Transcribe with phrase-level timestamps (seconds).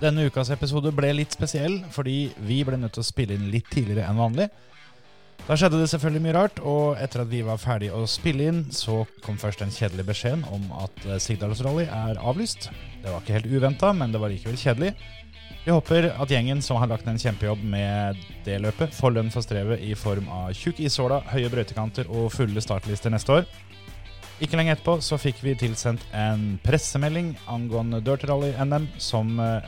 [0.00, 3.68] Denne ukas episode ble litt spesiell fordi vi ble nødt til å spille inn litt
[3.68, 4.46] tidligere enn vanlig.
[5.44, 8.60] Da skjedde det selvfølgelig mye rart, og etter at vi var ferdig å spille inn,
[8.72, 12.68] så kom først den kjedelige beskjeden om at Sigdals Sigdalsrally er avlyst.
[13.02, 14.92] Det var ikke helt uventa, men det var likevel kjedelig.
[15.64, 19.32] Vi håper at gjengen som har lagt ned en kjempejobb med det løpet, får lønn
[19.32, 23.50] for strevet i form av tjukk isåla, høye brøytekanter og fulle startlister neste år.
[24.40, 29.66] Ikke lenge etterpå så fikk vi tilsendt en pressemelding angående Dirty Rally NM som eh,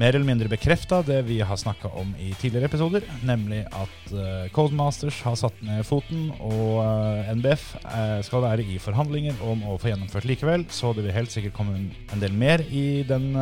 [0.00, 4.48] mer eller mindre bekrefta det vi har snakka om i tidligere episoder, nemlig at uh,
[4.56, 9.76] Codemasters har satt ned foten, og uh, NBF uh, skal være i forhandlinger om å
[9.80, 13.34] få gjennomført likevel, så det vil helt sikkert komme en del mer i den,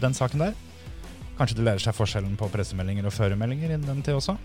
[0.00, 0.56] den saken der.
[1.36, 4.38] Kanskje de lærer seg forskjellen på pressemeldinger og føremeldinger innen den tid også.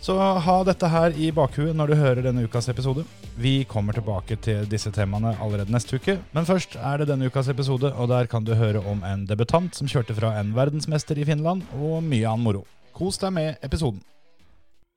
[0.00, 3.04] Så ha dette her i bakhuet når du hører denne ukas episode.
[3.40, 7.48] Vi kommer tilbake til disse temaene allerede neste uke, men først er det denne ukas
[7.52, 11.24] episode, og der kan du høre om en debutant som kjørte fra en verdensmester i
[11.28, 12.64] Finland, og mye annen moro.
[12.96, 14.00] Kos deg med episoden.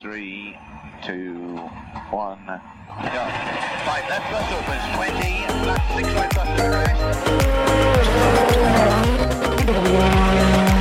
[0.00, 0.56] Three,
[1.04, 1.60] two,
[2.12, 2.60] one.
[3.04, 3.22] Go.
[3.84, 6.64] Right, left bus opens 20, left six right bus to
[10.64, 10.73] rest.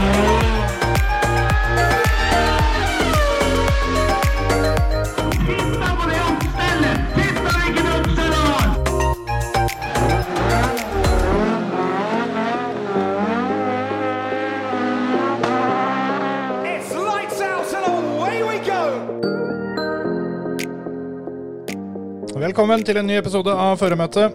[22.44, 24.34] Velkommen til en ny episode av Føremøtet.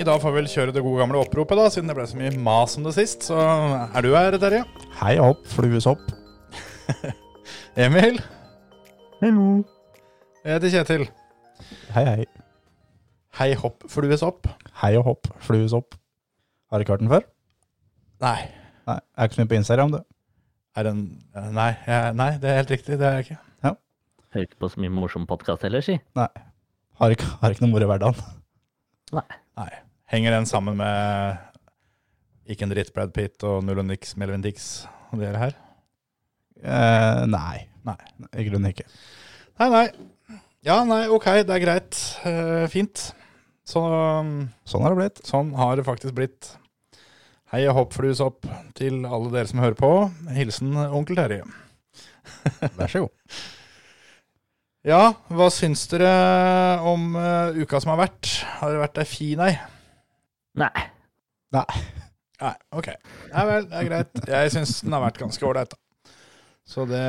[0.00, 2.16] I dag får vi vel kjøre det gode gamle oppropet, da, siden det ble så
[2.16, 3.26] mye mas om det sist.
[3.26, 4.62] Så er du her, Terje?
[4.96, 6.06] Hei hopp, fluesopp.
[7.84, 8.16] Emil?
[9.20, 9.60] Hallo.
[10.40, 11.06] Jeg heter Kjetil.
[11.98, 12.26] Hei, hei.
[13.42, 14.48] Hei hopp, flues opp.
[14.80, 16.00] Hei og hopp, fluesopp.
[16.72, 17.28] Har du ikke hørt den før?
[18.24, 18.38] Nei.
[18.88, 20.04] Nei, jeg er ikke så mye på Instagram, du.
[20.80, 21.08] Er den
[21.52, 22.96] Nei, jeg, nei, det er helt riktig.
[22.96, 23.42] Det er jeg ikke.
[24.30, 26.00] Hører ikke på så mye morsom podkast heller, si.
[26.16, 26.30] Nei.
[27.00, 28.20] Har ikke, har ikke noe moro i hverdagen.
[29.16, 29.70] Nei.
[30.10, 31.38] Henger den sammen med
[32.50, 35.54] Ikke en dritt Brad Pitt og Null og niks Melvin Dix og dere her?
[36.60, 37.66] Eh, nei.
[37.86, 37.96] Nei.
[38.36, 38.86] I grunnen ikke.
[39.60, 39.84] Nei, nei.
[40.66, 42.00] Ja, nei, ok, det er greit.
[42.26, 43.06] Uh, fint.
[43.66, 43.80] Så
[44.68, 45.22] Sånn har det blitt.
[45.26, 46.50] sånn har det faktisk blitt.
[47.54, 48.44] Hei og hopp, flues opp
[48.78, 49.90] til alle dere som hører på.
[50.36, 51.46] Hilsen onkel Terje.
[52.76, 53.14] Vær så god.
[54.86, 56.08] Ja, hva syns dere
[56.88, 58.30] om uh, uka som har vært?
[58.60, 59.52] Har det vært ei fin ei?
[60.56, 60.84] Nei.
[61.52, 61.80] Nei.
[62.40, 62.88] Nei, ok.
[63.28, 64.22] Nei vel, det er greit.
[64.32, 66.14] Jeg syns den har vært ganske ålreit, da.
[66.64, 67.02] Så det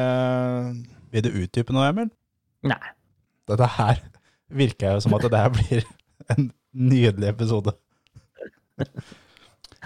[1.14, 2.10] Vil du utdype noe, Emil?
[2.68, 2.92] Nei.
[3.48, 4.02] Dette her
[4.52, 5.88] virker jo som at det her blir
[6.36, 7.72] en nydelig episode.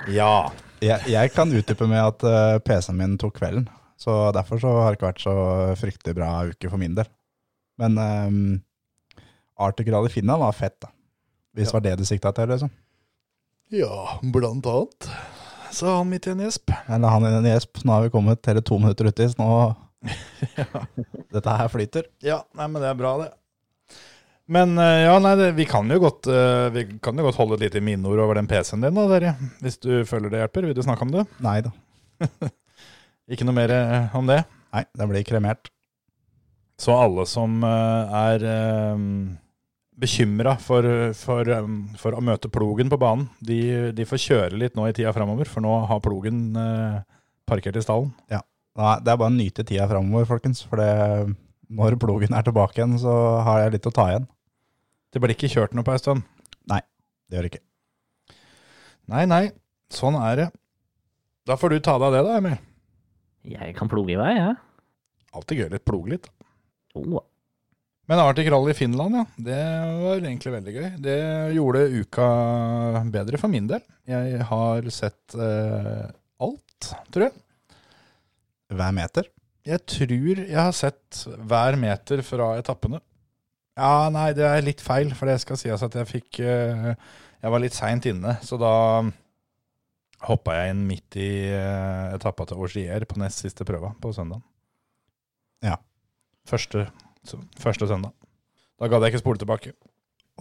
[0.09, 0.49] Ja.
[0.81, 3.69] Jeg, jeg kan utdype med at eh, PC-en min tok kvelden.
[4.01, 5.35] Så derfor så har det ikke vært så
[5.79, 7.07] fryktelig bra uke for min del.
[7.81, 8.39] Men um,
[9.59, 10.91] Arctic Rally Finland var fett, da.
[11.55, 12.71] Hvis det var det du sikta til, liksom.
[13.73, 15.07] Ja, blant annet.
[15.75, 16.71] Sa han midt i en gjesp.
[16.87, 17.81] Eller han i en gjesp.
[17.83, 19.49] Nå har vi kommet hele to minutter uti, så nå
[21.33, 22.05] Dette her flyter.
[22.23, 23.31] Ja, nei, men det er bra, det.
[24.45, 27.57] Men eh, ja, nei, det, vi kan jo godt eh, Vi kan jo godt holde
[27.57, 29.33] et lite minneord over den PC-en din, da, dere.
[29.65, 30.69] Hvis du føler det hjelper.
[30.69, 31.25] Vil du snakke om det?
[31.43, 31.73] Nei da.
[33.33, 34.43] Ikke noe mer eh, om det?
[34.75, 35.71] Nei, det blir kremert.
[36.81, 38.97] Så alle som eh, er uh,
[39.95, 41.67] bekymra for, for, eh,
[41.99, 45.47] for å møte plogen på banen, de, de får kjøre litt nå i tida framover,
[45.49, 46.97] for nå har plogen eh,
[47.47, 48.11] parkert i stallen.
[48.75, 50.65] Nei, det er bare å nyte tida framover, folkens.
[50.67, 51.35] For det,
[51.71, 53.13] når plogen er tilbake igjen, så
[53.47, 54.27] har jeg litt å ta igjen.
[55.15, 56.27] Det blir ikke kjørt noe på ei stund.
[56.67, 56.81] Nei,
[57.29, 57.65] Det gjør det ikke.
[59.13, 59.43] Nei, nei,
[59.93, 60.49] sånn er det.
[61.47, 62.57] Da får du ta deg av det, da, Emil.
[63.47, 64.57] Jeg kan ploge i vei, jeg.
[65.37, 66.27] Alltid gøy litt ploge litt.
[66.95, 67.23] Oh.
[68.05, 69.23] Men Arctic Rally i Finland, ja.
[69.47, 69.61] Det
[70.01, 70.89] var egentlig veldig gøy.
[71.01, 71.17] Det
[71.55, 72.27] gjorde uka
[73.13, 73.81] bedre for min del.
[74.09, 76.05] Jeg har sett eh,
[76.45, 77.33] alt, tror jeg.
[78.75, 79.31] Hver meter.
[79.65, 83.01] Jeg tror jeg har sett hver meter fra etappene.
[83.75, 86.91] Ja, nei, det er litt feil, for det skal sies at jeg fikk eh,
[87.41, 88.75] Jeg var litt seint inne, så da
[90.29, 94.45] hoppa jeg inn midt i eh, etappa til Augier på nest siste prøva på søndag.
[95.65, 95.75] Ja.
[96.45, 96.87] Første,
[97.57, 98.13] første søndag.
[98.79, 99.73] Da gadd jeg ikke spole tilbake.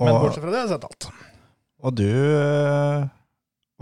[0.00, 1.06] Men bortsett fra det har jeg sett alt.
[1.84, 3.04] og du eh,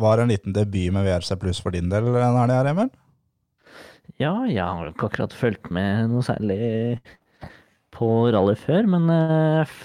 [0.02, 2.92] var en liten debut med VRC pluss for din del denne helga, her, Emil?
[4.20, 7.00] Ja, jeg har ikke akkurat fulgt med noe særlig
[7.92, 9.76] på rally før, men eh,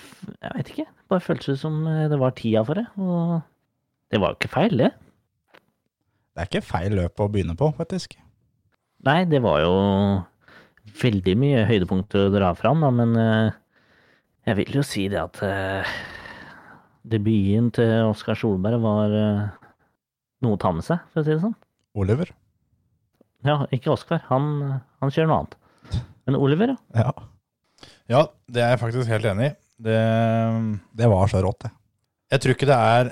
[0.41, 0.87] jeg veit ikke.
[0.87, 2.87] Det bare føltes som eh, det var tida for det.
[2.99, 3.37] Og
[4.11, 4.93] det var jo ikke feil, det.
[6.35, 8.17] Det er ikke feil løp å begynne på, faktisk.
[9.07, 9.75] Nei, det var jo
[11.01, 13.51] veldig mye høydepunkter å dra fram, da, men eh,
[14.49, 15.91] jeg vil jo si det at eh,
[17.07, 19.45] debuten til Oskar Solberg var eh,
[20.45, 21.55] noe å ta med seg, for å si det sånn.
[21.97, 22.31] Oliver.
[23.47, 24.49] Ja, ikke Oskar, han,
[25.01, 25.57] han kjører noe annet.
[26.27, 27.07] Men Oliver, ja.
[27.07, 27.13] Ja.
[28.09, 29.55] Ja, det er jeg faktisk helt enig i.
[29.87, 29.97] Det,
[30.97, 31.71] Det var så rått, det.
[32.33, 33.09] jeg tror ikke det er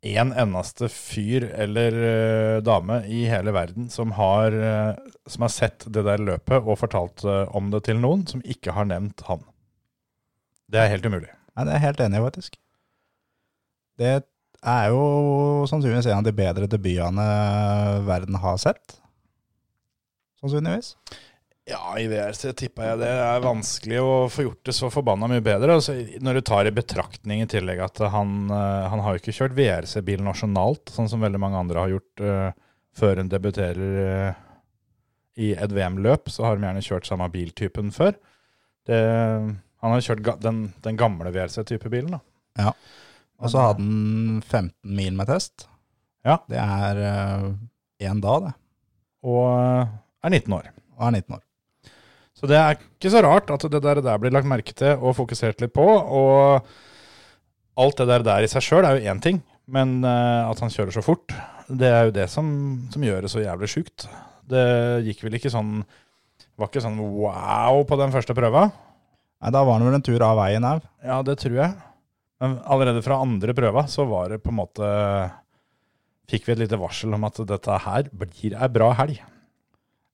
[0.00, 5.84] én eneste fyr eller uh, dame i hele verden som har, uh, som har sett
[5.92, 9.44] det der løpet og fortalt uh, om det til noen, som ikke har nevnt han.
[10.70, 11.28] Det er helt umulig.
[11.52, 12.56] Nei, det er jeg helt enig i, faktisk.
[14.00, 14.12] Det
[14.60, 15.02] er jo
[15.68, 17.26] sannsynligvis en av de bedre debutene
[18.06, 18.96] verden har sett.
[20.40, 20.94] Sannsynligvis.
[21.70, 25.42] Ja, i VRC tipper jeg det er vanskelig å få gjort det så forbanna mye
[25.44, 25.76] bedre.
[25.78, 29.34] Altså, når du tar i betraktning i tillegg at han, eh, han har jo ikke
[29.36, 32.48] kjørt VRC-bil nasjonalt, sånn som veldig mange andre har gjort uh,
[32.98, 34.40] før hun debuterer uh,
[35.38, 38.16] i et VM-løp, så har de gjerne kjørt samme biltypen før.
[38.88, 42.72] Det, han har kjørt ga, den, den gamle VRC-type bilen, da.
[43.40, 45.68] Og så hadde han 15 mil med test.
[46.26, 46.40] Ja.
[46.50, 46.98] Det er
[48.02, 48.52] én dag, det.
[49.22, 50.68] Og er 19 år.
[50.98, 51.46] Og er 19 år.
[52.40, 55.12] Så det er ikke så rart at det der, der blir lagt merke til og
[55.18, 55.84] fokusert litt på.
[55.84, 56.64] Og
[57.80, 60.72] alt det der, der i seg sjøl er jo én ting, men eh, at han
[60.72, 61.34] kjører så fort,
[61.68, 62.48] det er jo det som,
[62.90, 64.08] som gjør det så jævlig sjukt.
[64.50, 64.64] Det
[65.06, 65.84] gikk vel ikke sånn
[66.58, 68.66] Var ikke sånn wow på den første prøva.
[69.40, 70.82] Nei, Da var han vel en tur av veien òg.
[71.06, 71.76] Ja, det tror jeg.
[72.40, 74.90] Men allerede fra andre prøva så var det på en måte
[76.30, 79.16] Fikk vi et lite varsel om at dette her blir ei bra helg.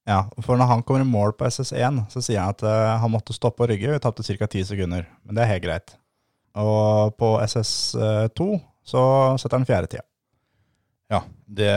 [0.07, 3.11] Ja, for når han kommer i mål på SS1, så sier han at uh, han
[3.11, 3.91] måtte stoppe og rygge.
[3.91, 4.47] Vi tapte ca.
[4.47, 5.97] 10 sekunder, men det er helt greit.
[6.57, 8.47] Og på SS2
[8.87, 9.03] så
[9.43, 10.07] setter han fjerde tida.
[11.11, 11.73] Ja, det,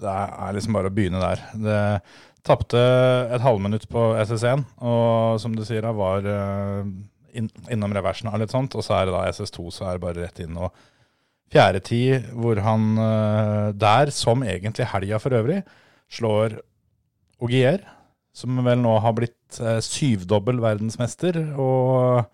[0.00, 1.40] det er liksom bare å begynne der.
[1.64, 1.80] Det
[2.44, 2.82] tapte
[3.32, 6.84] et halvminutt på SS1, og som du sier, var uh,
[7.32, 8.76] inn, innom reversen og litt sånt.
[8.76, 10.58] Og så er det da SS2, så er det bare rett inn.
[10.60, 10.76] Og
[11.52, 15.62] fjerde tid, hvor han uh, der, som egentlig helga for øvrig,
[16.12, 16.60] slår
[17.42, 17.82] Ogier,
[18.32, 22.30] som vel nå har blitt eh, syvdobbel verdensmester, og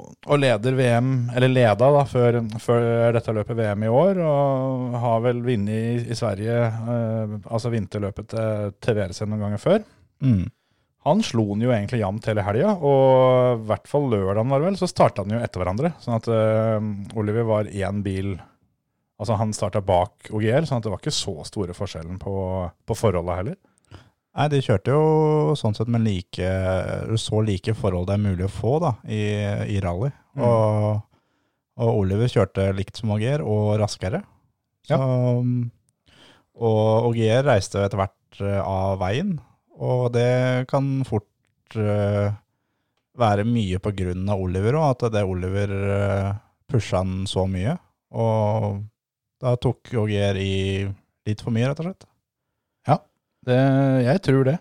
[0.00, 5.24] og leder VM, eller leda da, før, før dette løpet VM i år, og har
[5.26, 6.56] vel vunnet i, i Sverige,
[6.94, 9.84] eh, altså vinterløpet til, til VRC noen ganger før.
[10.24, 10.46] Mm.
[11.08, 14.68] Han slo han jo egentlig jevnt hele helga, og i hvert fall lørdagen var det
[14.68, 15.94] vel, så starta han jo etter hverandre.
[16.04, 18.34] Sånn at uh, Oliver var én bil
[19.20, 22.32] Altså han starta bak OGL, sånn at det var ikke så store forskjellen på,
[22.88, 23.58] på forholda heller.
[24.30, 26.50] Nei, de kjørte jo sånn sett med like,
[27.18, 29.22] så like forhold det er mulig å få da, i,
[29.74, 30.12] i rally.
[30.38, 30.44] Mm.
[30.46, 31.00] Og,
[31.82, 34.22] og Oliver kjørte likt som Ogier, og raskere.
[34.88, 34.96] Så,
[36.60, 39.34] Og Ogier reiste etter hvert eh, av veien,
[39.80, 42.32] og det kan fort eh,
[43.20, 46.30] være mye på grunn av Oliver òg, at det Oliver uh,
[46.70, 47.74] pusha han så mye.
[48.16, 48.80] Og
[49.40, 50.54] da tok Ogier i
[51.26, 52.06] litt for mye, rett og slett.
[53.46, 53.56] Det,
[54.04, 54.56] jeg tror det.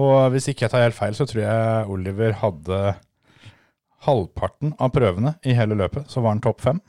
[0.00, 2.80] Og hvis ikke jeg tar helt feil, så tror jeg Oliver hadde
[4.06, 6.80] halvparten av prøvene i hele løpet, så var han topp fem.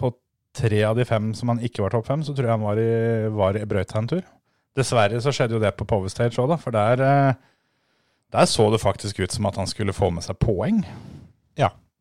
[0.00, 0.14] På
[0.56, 2.80] tre av de fem som han ikke var topp fem, så tror jeg han var
[2.80, 2.94] i,
[3.34, 4.22] var i brøyta en tur.
[4.74, 7.90] Dessverre så skjedde jo det på Power Stage òg, da, for der, eh,
[8.34, 10.80] der så det faktisk ut som at han skulle få med seg poeng.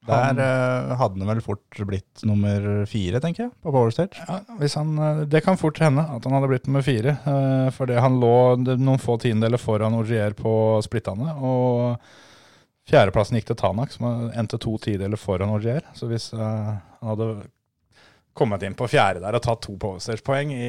[0.03, 4.19] Der eh, hadde han vel fort blitt nummer fire, tenker jeg, på Power Stage.
[4.19, 7.69] Ja, hvis han, eh, det kan fort hende at han hadde blitt nummer fire, Uh,
[7.71, 10.51] fordi han lå noen få tiendedeler foran Ogier på
[10.83, 11.31] splittene.
[11.39, 11.95] Og
[12.89, 15.85] fjerdeplassen gikk til Tanak, som endte to tideler foran Ogier.
[15.97, 17.29] Så hvis uh, han hadde
[18.37, 20.67] kommet inn på fjerde der og tatt to powerstage-poeng i,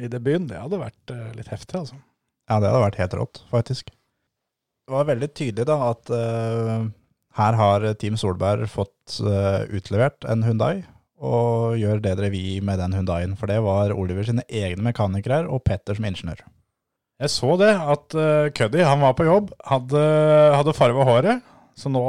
[0.00, 2.00] i debuten, det hadde vært uh, litt heftig, altså.
[2.48, 3.92] Ja, det hadde vært helt rått, faktisk.
[3.92, 6.10] Det var veldig tydelig da at
[7.38, 10.82] her har Team Solberg fått eh, utlevert en Hyundai,
[11.22, 13.36] og gjør det dere vil med den Hyundaien.
[13.38, 16.42] For det var Oliver sine egne mekanikere og Petter som ingeniør.
[17.22, 20.00] Jeg så det, at uh, Cuddy, han var på jobb, hadde,
[20.56, 21.44] hadde farva håret.
[21.78, 22.02] Så nå,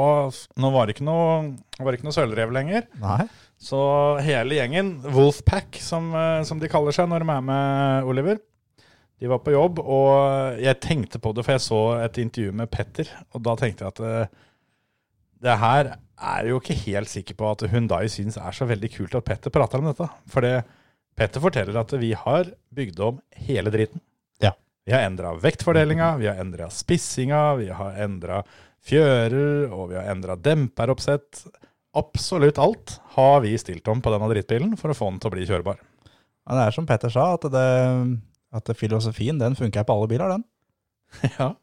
[0.60, 2.88] nå var det ikke noe, var ikke noe sølvrev lenger.
[3.00, 3.22] Nei.
[3.62, 3.78] Så
[4.26, 8.42] hele gjengen, Wolfpack som, eh, som de kaller seg når de er med Oliver,
[9.22, 12.68] de var på jobb, og jeg tenkte på det, for jeg så et intervju med
[12.68, 14.34] Petter, og da tenkte jeg at
[15.42, 19.16] det her er jo ikke helt sikker på at Hundai syns er så veldig kult
[19.18, 20.06] at Petter prater om dette.
[20.30, 20.62] For det,
[21.18, 24.02] Petter forteller at vi har bygd om hele driten.
[24.42, 24.54] Ja.
[24.86, 28.42] Vi har endra vektfordelinga, vi har endra spissinga, vi har endra
[28.84, 31.44] fjører, og vi har endra demperoppsett.
[31.96, 35.34] Absolutt alt har vi stilt om på denne drittbilen for å få den til å
[35.36, 35.78] bli kjørbar.
[36.44, 37.68] Ja, det er som Petter sa, at det,
[38.54, 40.44] At filosofien, den funker på alle biler, den.
[41.38, 41.54] Ja.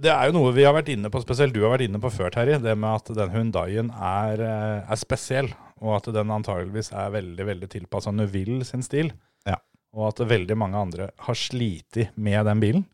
[0.00, 2.10] Det er jo noe vi har vært inne på, spesielt du har vært inne på
[2.14, 2.60] før, Terje.
[2.62, 7.46] Det med at den Hundaien er, eh, er spesiell, og at den antageligvis er veldig
[7.48, 9.12] veldig tilpassa Neuville sin stil.
[9.48, 9.58] Ja.
[9.92, 12.86] Og at veldig mange andre har slitt med den bilen.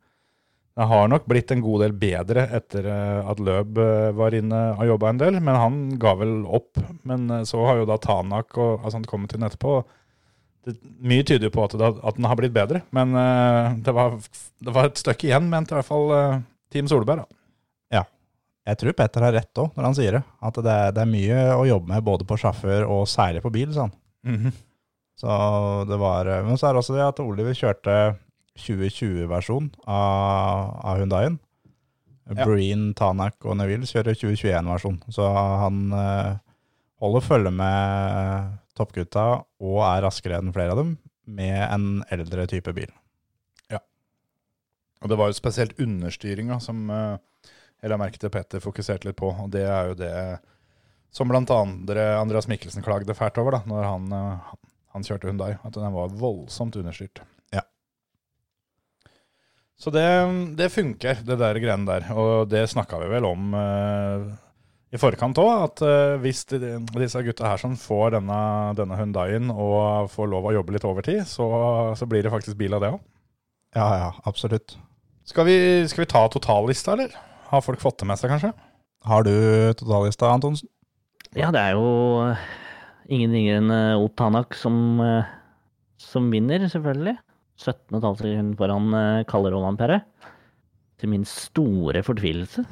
[0.77, 4.65] Den har nok blitt en god del bedre etter eh, at Løb eh, var inne
[4.75, 6.83] og jobba en del, men han ga vel opp.
[7.07, 9.79] Men så har jo da Tanak og altså han kommet inn etterpå.
[10.67, 10.75] Det,
[11.07, 13.15] mye tyder jo på at, det, at den har blitt bedre, men
[13.87, 14.19] det, var,
[14.59, 16.11] det var et stykke igjen, mente i hvert fall
[16.73, 17.23] Team Solberg.
[17.25, 17.27] da.
[17.99, 18.05] Ja.
[18.67, 20.23] Jeg tror Petter har rett òg, når han sier det.
[20.43, 23.53] At det, er- det er mye å jobbe med både på sjåfør og særlig på
[23.55, 23.95] bil, sa han.
[25.17, 25.29] Så
[25.89, 27.95] det var Men så er det også det at Oliver kjørte
[28.59, 31.39] 2020-versjon av, av Hundaien.
[32.27, 32.43] Ja.
[32.45, 34.97] Breen, Tanak og Neville kjører 2021-versjon.
[35.15, 36.33] Så han eh,
[37.01, 39.27] holder følge med toppgutta
[39.63, 40.97] og er raskere enn flere av dem
[41.27, 42.91] med en eldre type bil.
[45.03, 47.51] Og det var jo spesielt understyringa som eh,
[47.83, 49.31] jeg la merke til Petter fokuserte litt på.
[49.31, 50.15] Og det er jo det
[51.15, 54.55] som andre Andreas Mikkelsen klagde fælt over da når han, eh,
[54.97, 55.57] han kjørte Hundai.
[55.63, 57.23] At den var voldsomt understyrt.
[57.55, 57.63] Ja.
[59.79, 60.09] Så det,
[60.57, 62.11] det funker, det der greiene der.
[62.17, 64.27] Og det snakka vi vel om eh,
[64.95, 68.41] i forkant òg, at eh, hvis de, disse gutta her som får denne,
[68.79, 71.49] denne Hundaien og får lov å jobbe litt overtid, så,
[71.99, 73.05] så blir det faktisk bil av det òg.
[73.77, 74.79] Ja, ja, absolutt.
[75.29, 75.57] Skal vi,
[75.91, 77.13] skal vi ta totallista, eller?
[77.51, 78.55] Har folk fått det med seg, kanskje?
[79.05, 79.35] Har du
[79.77, 80.71] totallista, Antonsen?
[81.37, 81.91] Ja, det er jo
[82.25, 82.45] eh,
[83.13, 85.29] ingen ringere enn eh, Otanak som, eh,
[86.01, 87.19] som vinner, selvfølgelig.
[87.61, 88.97] 17,5 sekunder foran
[89.29, 90.01] Kalle Roland Perre.
[91.01, 92.65] Til min store fortvilelse.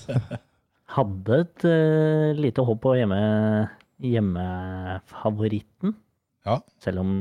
[0.94, 3.18] Hadde et uh, lite håp på hjemme,
[4.02, 5.94] hjemmefavoritten.
[6.46, 6.60] Ja.
[6.82, 7.16] Selv om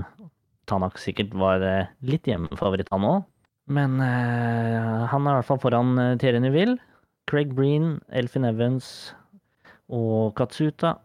[0.69, 3.23] Tanak sikkert var eh, litt hjemmefavoritt, han òg.
[3.73, 6.77] Men uh, han er i hvert fall foran uh, Thierry Neville,
[7.31, 8.87] Craig Breen, Elfin Evans
[9.91, 10.97] og Katsuta.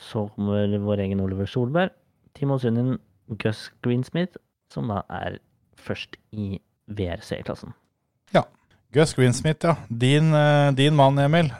[0.00, 1.94] Så kommer vår egen Oliver Solberg.
[2.36, 2.96] Timo Sunnin
[3.40, 4.36] Gus Greensmith,
[4.72, 5.38] som da er
[5.78, 6.56] først i
[6.92, 7.72] VRC-klassen.
[8.34, 8.44] Ja.
[8.92, 9.76] Gus Greensmith, ja.
[9.88, 10.34] Din,
[10.76, 11.52] din mann, Emil.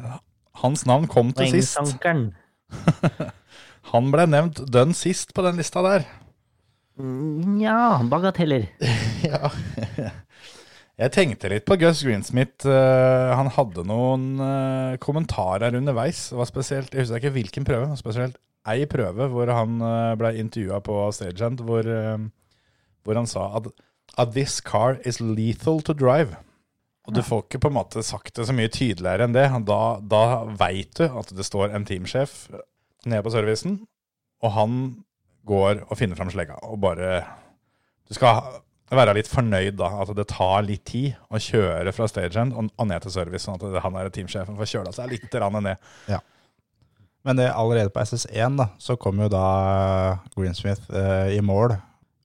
[0.60, 1.78] Hans navn kom til sist.
[3.92, 6.08] Han ble nevnt dønn sist på den lista der.
[6.98, 8.68] Mm, Ja, bagateller.
[9.22, 9.48] Ja.
[11.00, 12.66] Jeg tenkte litt på Gus Greensmith.
[12.68, 16.28] Eh, han hadde noen eh, kommentarer underveis.
[16.30, 18.36] Det var spesielt, Jeg husker ikke hvilken prøve, men spesielt
[18.70, 22.26] ei prøve hvor han uh, ble intervjua på stagehand, hvor, eh,
[23.02, 23.70] hvor han sa at,
[24.22, 26.36] at this car is lethal to drive.
[27.08, 29.48] Og du får ikke på en måte sagt det så mye tydeligere enn det.
[29.66, 30.22] Da, da
[30.60, 32.44] veit du at det står en teamsjef
[33.02, 33.80] nede på servicen,
[34.44, 34.76] og han
[35.48, 37.22] går og finner fram slegga og bare
[38.08, 38.60] Du skal
[38.92, 42.88] være litt fornøyd da, at det tar litt tid å kjøre fra stagehand og, og
[42.90, 45.62] ned til service, sånn at han er teamsjefen får kjøla seg litt ned.
[45.64, 46.20] ned.
[47.22, 49.46] Men det, allerede på SS1 da, så kom jo da
[50.34, 51.76] Greensmith eh, i mål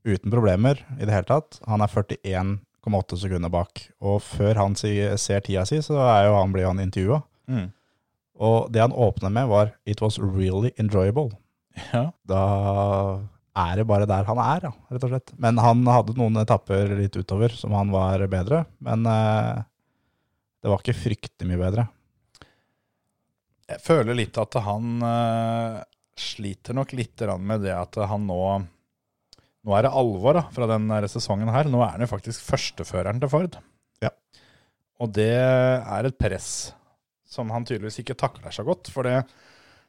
[0.08, 1.60] uten problemer i det hele tatt.
[1.70, 3.84] Han er 41,8 sekunder bak.
[4.02, 7.22] Og før han ser tida si, så er jo han, blir han intervjua.
[7.52, 7.68] Mm.
[8.48, 11.36] Og det han åpner med, var 'It was really enjoyable'.
[11.94, 12.04] Ja.
[12.28, 12.44] Da
[13.58, 15.34] er det bare der han er, ja, rett og slett.
[15.42, 18.64] Men han hadde noen etapper litt utover som han var bedre.
[18.86, 19.62] Men eh,
[20.62, 21.88] det var ikke fryktelig mye bedre.
[23.68, 25.80] Jeg føler litt at han eh,
[26.18, 28.42] sliter nok litt med det at han nå
[29.68, 31.68] Nå er det alvor da, fra denne sesongen her.
[31.68, 33.58] Nå er han jo faktisk førsteføreren til Ford.
[34.00, 34.14] Ja.
[35.04, 36.70] Og det er et press
[37.28, 38.88] som han tydeligvis ikke takler så godt.
[38.94, 39.26] For det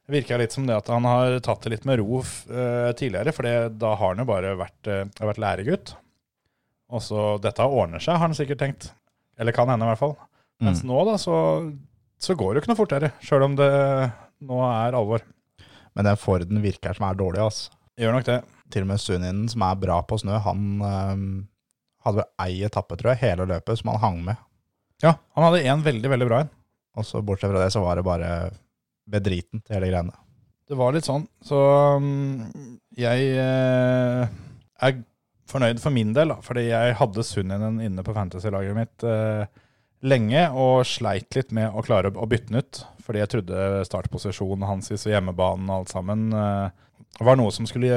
[0.09, 3.35] virker litt som det at han har tatt det litt med ro uh, tidligere.
[3.37, 5.95] For da har han jo bare vært, uh, vært læregutt.
[6.89, 8.91] Og så dette ordner seg, har han sikkert tenkt.
[9.39, 10.17] Eller kan hende, i hvert fall.
[10.65, 11.35] Mens nå da, så,
[12.19, 13.11] så går det jo ikke noe fortere.
[13.23, 13.69] Sjøl om det
[14.49, 15.23] nå er alvor.
[15.95, 17.75] Men den Forden virker som er dårlig, altså.
[17.99, 18.39] Gjør nok det.
[18.73, 21.31] Til og med Suninen, som er bra på snø, han øhm,
[22.07, 24.45] hadde vel ei etappe, tror jeg, hele løpet som han hang med.
[25.03, 26.53] Ja, han hadde en veldig, veldig bra en.
[26.99, 28.31] Og så bortsett fra det, så var det bare
[29.09, 30.17] bedriten til hele greiene.
[30.69, 31.25] Det var litt sånn.
[31.45, 31.59] Så
[31.97, 32.43] um,
[32.99, 34.35] jeg eh,
[34.85, 34.99] er
[35.49, 39.49] fornøyd for min del, da, fordi jeg hadde Sunninen inne på fantasy-laget mitt eh,
[40.09, 42.83] lenge og sleit litt med å klare å bytte den ut.
[43.07, 46.69] Fordi jeg trodde startposisjonen hans og hjemmebanen og alt sammen eh,
[47.25, 47.97] var noe som skulle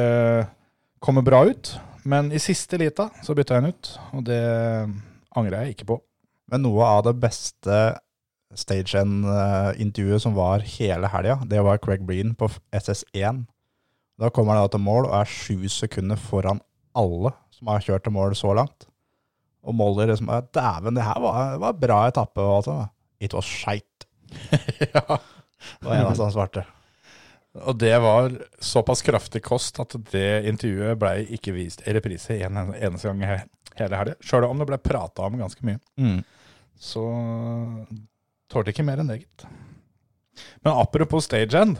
[1.03, 1.73] komme bra ut.
[2.07, 4.43] Men i siste lita så bytta jeg den ut, og det
[5.37, 5.99] angrer jeg ikke på.
[6.51, 7.81] Men noe av det beste
[8.59, 13.45] Stage End-intervjuet som var hele helga, det var Craig Breen på SS1.
[14.21, 16.61] Da kommer han da til mål og er sju sekunder foran
[16.97, 18.87] alle som har kjørt til mål så langt.
[19.61, 22.41] Og Molly liksom Dæven, det her var, var bra etappe.
[22.41, 22.93] Og alt sånt.
[23.21, 24.07] It was shite.
[24.95, 25.17] ja.
[25.81, 26.65] Det var eneste han svarte.
[27.67, 28.31] Og det var
[28.63, 33.25] såpass kraftig kost at det intervjuet ble ikke vist i reprise en eneste gang
[33.77, 34.15] hele helga.
[34.23, 35.81] Sjøl om det ble prata om ganske mye.
[35.99, 36.21] Mm.
[36.81, 37.03] Så
[38.51, 39.45] tålte ikke mer enn det, gitt.
[40.63, 41.79] Men apropos stagehand.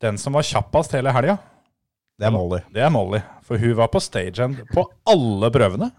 [0.00, 1.38] Den som var kjappest hele helga,
[2.20, 2.60] Det er Molly.
[2.72, 3.20] det er Molly.
[3.44, 5.90] For hun var på stagehand på alle prøvene.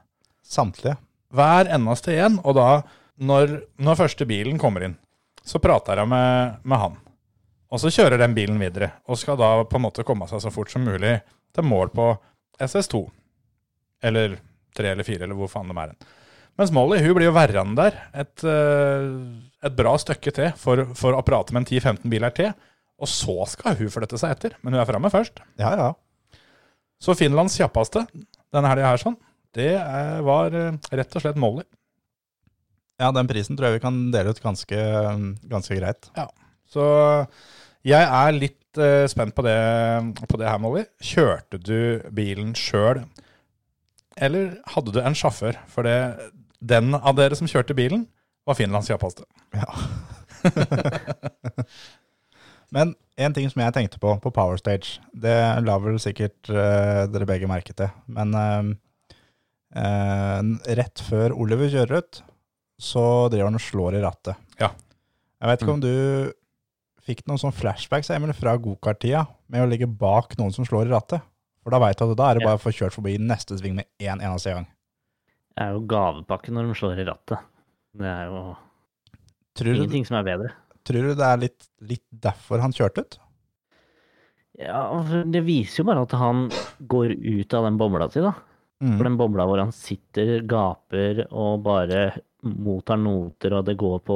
[0.46, 0.98] Samtlige.
[1.34, 2.40] Hver eneste en.
[2.44, 2.82] Og da,
[3.18, 4.98] når, når første bilen kommer inn,
[5.46, 6.98] så prater jeg med, med han.
[7.72, 10.52] Og så kjører den bilen videre, og skal da på en måte komme seg så
[10.52, 11.22] fort som mulig
[11.56, 12.10] til mål på
[12.60, 13.06] SS2.
[14.04, 14.36] Eller
[14.76, 16.10] 3 eller 4, eller hvor faen de er hen.
[16.62, 19.06] Mens Molly hun blir jo værende der et, eh,
[19.66, 22.52] et bra stykke til for, for å prate med en 10-15 biler til.
[23.02, 25.42] Og så skal hun flytte seg etter, men hun er framme først.
[25.58, 25.88] Ja, ja.
[27.02, 28.04] Så Finlands kjappeste
[28.54, 29.18] denne helga her, sånn,
[29.58, 29.72] det
[30.28, 31.66] var eh, rett og slett Molly.
[33.02, 34.84] Ja, den prisen tror jeg vi kan dele ut ganske,
[35.50, 36.12] ganske greit.
[36.70, 36.86] Så
[37.90, 39.58] jeg er litt uh, spent på det,
[40.30, 40.84] på det her, Molly.
[41.02, 43.02] Kjørte du bilen sjøl,
[44.22, 45.58] eller hadde du en sjåfør?
[45.72, 45.98] For det,
[46.62, 48.06] den av dere som kjørte bilen,
[48.46, 49.26] var Finlands kjappeste.
[52.76, 57.04] Men en ting som jeg tenkte på på Power Stage, det la vel sikkert uh,
[57.12, 57.92] dere begge merke til.
[58.10, 58.72] Men uh,
[59.76, 60.42] uh,
[60.80, 62.22] rett før Oliver kjører ut,
[62.82, 64.40] så driver han og slår i rattet.
[64.62, 64.72] Ja.
[65.42, 65.94] Jeg vet ikke om du
[67.06, 70.94] fikk noen sånn flashbacks Emil, fra gokart-tida med å ligge bak noen som slår i
[70.94, 71.26] rattet.
[71.62, 73.76] For da veit du at da er det bare å få kjørt forbi neste sving
[73.78, 74.70] med én eneste gang.
[75.52, 77.50] Det er jo gavepakke når de slår i rattet.
[78.00, 78.44] Det er jo
[79.60, 80.54] Tror du, ingenting som er bedre.
[80.88, 83.18] tror du det er litt, litt derfor han kjørte ut?
[84.62, 84.86] Ja,
[85.28, 86.46] det viser jo bare at han
[86.92, 88.34] går ut av den bobla si, da.
[88.82, 88.96] Mm.
[88.98, 92.06] For den bobla hvor han sitter, gaper og bare
[92.42, 94.16] mottar noter, og det går på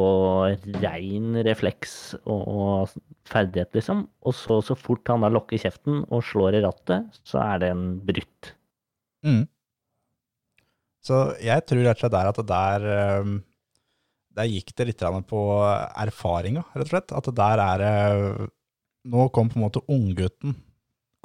[0.81, 2.95] rein refleks og,
[3.29, 4.05] ferdighet, liksom.
[4.25, 7.69] Og så, så fort han da lukker kjeften og slår i rattet, så er det
[7.75, 8.51] en brutt.
[9.25, 9.43] Mm.
[11.05, 12.85] Så jeg tror rett og slett der at det der
[13.21, 13.35] um,
[14.35, 15.41] Der gikk det litt på
[16.01, 17.13] erfaringa, rett og slett.
[17.15, 18.51] At det der er det
[19.05, 20.55] Nå kom på en måte unggutten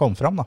[0.00, 0.46] kom fram, da.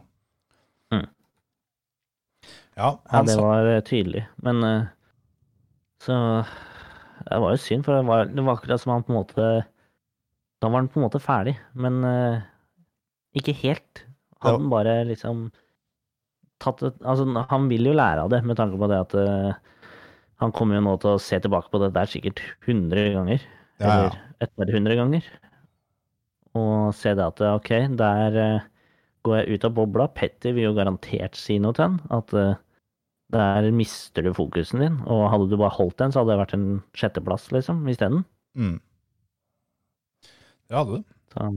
[2.74, 4.24] Ja, Ja, det var eh, tydelig.
[4.41, 4.86] Men eh,
[6.02, 6.15] så
[7.24, 9.50] Det var jo synd, for det var, det var akkurat som han på en måte
[10.62, 12.41] Da var han på en måte ferdig, men eh,
[13.38, 14.06] ikke helt.
[14.43, 15.48] Han bare liksom
[16.63, 19.54] tatt et Altså, han vil jo lære av det, med tanke på det at uh,
[20.43, 23.47] han kommer jo nå til å se tilbake på det der sikkert 100 ganger.
[23.82, 23.95] Ja, ja.
[23.95, 25.32] Eller et par hundre ganger.
[26.60, 28.69] Og se det at ok, der uh,
[29.23, 30.10] går jeg ut av bobla.
[30.15, 31.99] Petter vil jo garantert si noe til han.
[32.13, 32.56] At uh,
[33.34, 34.97] der mister du fokusen din.
[35.10, 38.26] Og hadde du bare holdt den, så hadde det vært en sjetteplass, liksom, isteden.
[38.54, 38.78] Mm.
[40.69, 41.15] det hadde du.
[41.34, 41.47] Så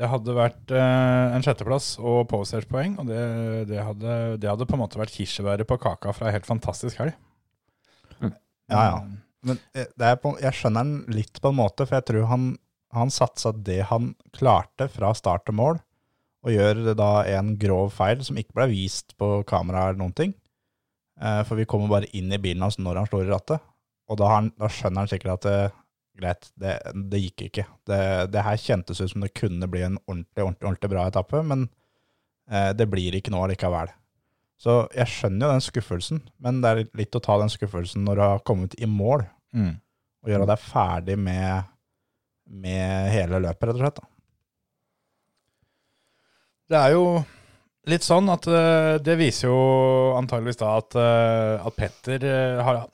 [0.00, 3.24] Det hadde vært eh, en sjetteplass og powerstage-poeng, og det,
[3.68, 7.02] det, hadde, det hadde på en måte vært kirsebæret på kaka fra en helt fantastisk
[7.02, 7.18] helg.
[8.70, 9.02] Ja, ja.
[9.44, 12.28] Men eh, det er på, jeg skjønner den litt på en måte, for jeg tror
[12.30, 12.50] han,
[12.96, 15.80] han satsa det han klarte fra start til mål,
[16.40, 20.32] og gjør da en grov feil som ikke ble vist på kamera eller noen ting.
[21.20, 23.68] Eh, for vi kommer bare inn i bilen hans når han slår i rattet,
[24.10, 25.78] og da, har han, da skjønner han sikkert at eh,
[26.20, 26.76] greit, det,
[27.10, 27.64] det gikk ikke.
[27.88, 28.00] Det,
[28.34, 31.66] det her kjentes ut som det kunne bli en ordentlig, ordentlig, ordentlig bra etappe, men
[32.50, 33.90] eh, det blir ikke nå likevel.
[34.60, 38.18] Så jeg skjønner jo den skuffelsen, men det er litt å ta den skuffelsen når
[38.20, 39.72] du har kommet i mål, Mm.
[40.22, 41.64] og gjøre deg ferdig med,
[42.46, 43.96] med hele løpet, rett og slett.
[43.98, 44.06] Da.
[46.70, 47.04] Det er jo
[47.90, 49.56] litt sånn at eh, det viser jo
[50.20, 52.84] antageligvis da at, eh, at Petter eh, har,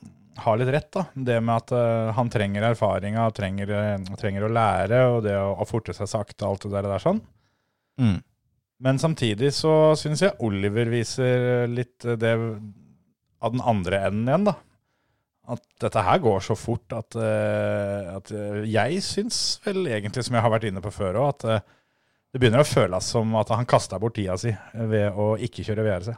[0.42, 1.06] har litt rett, da.
[1.14, 3.72] Det med at uh, han trenger erfaringa, trenger,
[4.20, 7.22] trenger å lære, og det å, å forte seg sakte, alt det der, der sånn.
[8.00, 8.18] Mm.
[8.86, 14.56] Men samtidig så syns jeg Oliver viser litt det av den andre enden igjen, da.
[15.56, 18.34] At dette her går så fort at, uh, at
[18.66, 21.74] jeg syns vel egentlig, som jeg har vært inne på før òg, at uh,
[22.34, 24.50] det begynner å føles som at han kasta bort tida si
[24.90, 26.16] ved å ikke kjøre VRC.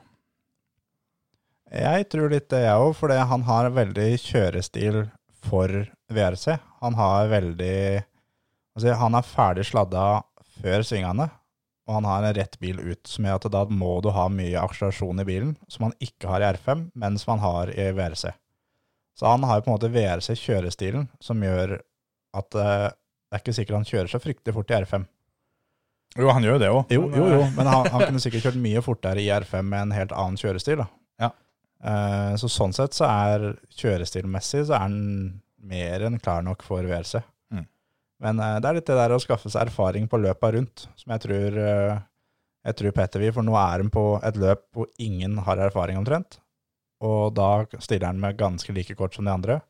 [1.68, 5.02] Jeg tror litt det, jeg òg, For han har veldig kjørestil
[5.44, 5.72] for
[6.08, 6.58] VRC.
[6.80, 8.04] Han har veldig
[8.78, 10.06] altså Han er ferdig sladda
[10.62, 11.28] før svingene,
[11.88, 14.58] og han har en rett bil ut, som gjør at da må du ha mye
[14.60, 18.32] akselerasjon i bilen, som han ikke har i R5, men som han har i VRC.
[19.18, 21.78] Så han har jo på en måte VRC-kjørestilen, som gjør
[22.38, 25.06] at eh, det er ikke sikkert han kjører så fryktelig fort i R5.
[26.18, 26.94] Jo, han gjør jo det òg.
[26.94, 29.96] Jo, jo, jo, men han, han kunne sikkert kjørt mye fortere i R5 med en
[29.98, 30.82] helt annen kjørestil.
[30.82, 30.88] da.
[31.84, 33.44] Eh, så sånn sett så er
[33.78, 37.20] kjørestilmessig så er den mer enn klar nok for VRC.
[37.54, 37.64] Mm.
[38.24, 41.14] Men eh, det er litt det der å skaffe seg erfaring på løpa rundt, som
[41.14, 42.00] jeg tror, eh,
[42.66, 43.32] jeg tror Petter vil.
[43.36, 46.40] For nå er han på et løp hvor ingen har erfaring omtrent.
[47.04, 49.60] Og da stiller han med ganske like kort som de andre.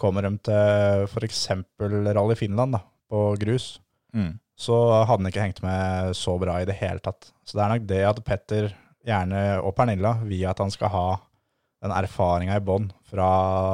[0.00, 1.46] Kommer de til f.eks.
[1.80, 3.78] Rally Finland da, på grus,
[4.10, 4.40] Mm.
[4.58, 4.74] så
[5.06, 7.28] hadde han ikke hengt med så bra i det hele tatt.
[7.46, 8.72] Så det er nok det at Petter,
[9.06, 11.04] gjerne, og Pernilla, vil at han skal ha
[11.80, 13.26] den erfaringa i bånn fra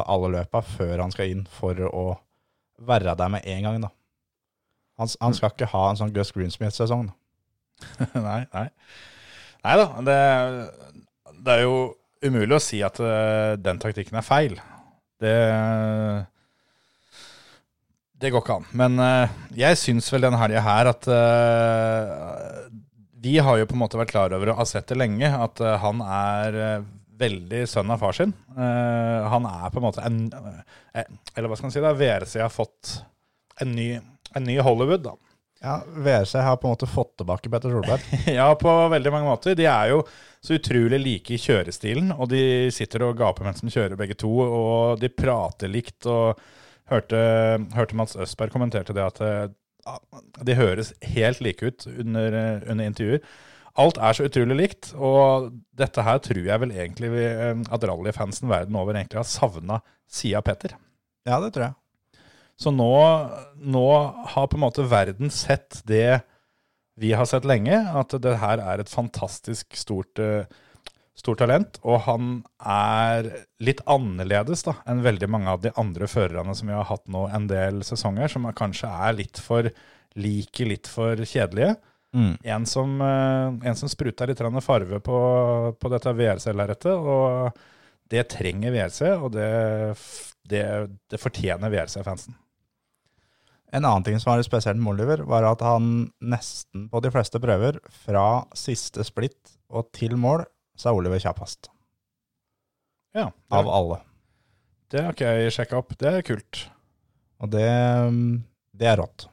[0.06, 2.06] alle løpa før han skal inn for å
[2.86, 3.80] være der med en gang.
[3.82, 3.90] da.
[5.00, 7.10] Han, han skal ikke ha en sånn Gus Greensmith-sesong.
[8.28, 8.68] nei, nei.
[9.66, 10.20] Nei da, det,
[11.42, 11.78] det er jo
[12.24, 14.56] umulig å si at eh, den taktikken er feil.
[15.20, 15.36] Det
[18.16, 18.68] Det går ikke an.
[18.76, 22.68] Men eh, jeg syns vel denne helga her at eh,
[23.24, 25.60] Vi har jo på en måte vært klar over og har sett det lenge, at
[25.82, 26.60] han er
[27.18, 28.32] veldig sønn av far sin.
[28.56, 31.94] Uh, han er på en måte en eh, Eller hva skal man si, da?
[31.96, 32.98] VRC har fått
[33.60, 33.94] en ny,
[34.36, 35.14] en ny Hollywood, da.
[35.64, 38.04] Ja, VRC har på en måte fått tilbake Petter Solberg.
[38.38, 39.56] Ja, på veldig mange måter.
[39.56, 40.02] De er jo
[40.44, 44.30] så utrolig like i kjørestilen, og de sitter og gaper mens de kjører begge to,
[44.44, 46.04] og de prater likt.
[46.06, 46.36] og
[46.90, 47.18] hørte,
[47.74, 49.48] hørte Mats Østberg kommenterte det at eh,
[50.46, 53.22] de høres helt like ut under, under intervjuer.
[53.76, 57.84] Alt er så utrolig likt, og dette her tror jeg vel egentlig vi, eh, at
[57.84, 60.76] rallyfansen verden over egentlig har savna sida Petter.
[61.28, 61.76] Ja, det tror jeg.
[62.56, 62.92] Så nå,
[63.60, 63.88] nå
[64.32, 66.22] har på en måte verden sett det
[66.96, 70.48] vi har sett lenge, at det her er et fantastisk stort, eh,
[71.16, 71.76] stort talent.
[71.84, 72.30] Og han
[72.64, 73.28] er
[73.60, 77.26] litt annerledes da, enn veldig mange av de andre førerne som vi har hatt nå
[77.28, 79.68] en del sesonger, som kanskje er litt for
[80.16, 81.76] like, litt for kjedelige.
[82.16, 82.32] Mm.
[82.48, 85.18] En som, eh, en som spruta litt farve på,
[85.76, 87.52] på dette VRC-lerretet, og
[88.08, 89.50] det trenger VRC, og det,
[90.48, 90.64] det,
[91.12, 92.38] det fortjener VRC-fansen.
[93.74, 97.12] En annen ting som var litt spesielt med Oliver, var at han nesten på de
[97.12, 100.46] fleste prøver, fra siste splitt og til mål,
[100.78, 101.68] så er Oliver kjappest.
[103.16, 104.00] Ja, Av alle.
[104.92, 105.94] det har ikke jeg sjekka opp.
[105.98, 106.66] Det er kult.
[107.40, 107.68] Og det,
[108.76, 109.26] det er rått.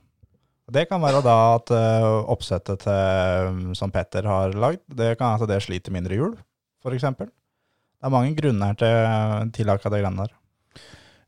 [0.72, 5.50] Det kan være da at uh, oppsettet til, som Petter har lagd, det kan at
[5.50, 6.38] det sliter mindre hjul,
[6.88, 7.28] eksempel.
[7.28, 10.38] Det er mange grunner til, til akkurat det greiene der.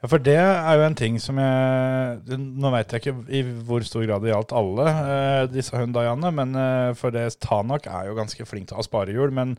[0.04, 3.86] Ja, for det er jo en ting som jeg Nå vet jeg ikke i hvor
[3.88, 8.18] stor grad det gjaldt alle uh, disse Hyundaiene, men uh, for det Tanak er jo
[8.20, 9.36] ganske flink til å spare hjul.
[9.36, 9.58] Men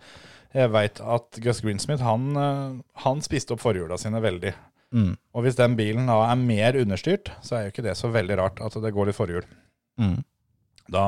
[0.56, 2.32] jeg veit at Gus Greensmith han,
[3.02, 4.54] han spiste opp forhjula sine veldig.
[4.96, 5.12] Mm.
[5.36, 8.38] Og hvis den bilen da er mer understyrt, så er jo ikke det så veldig
[8.40, 9.44] rart at det går litt forhjul.
[10.00, 10.20] Mm.
[10.92, 11.06] Da,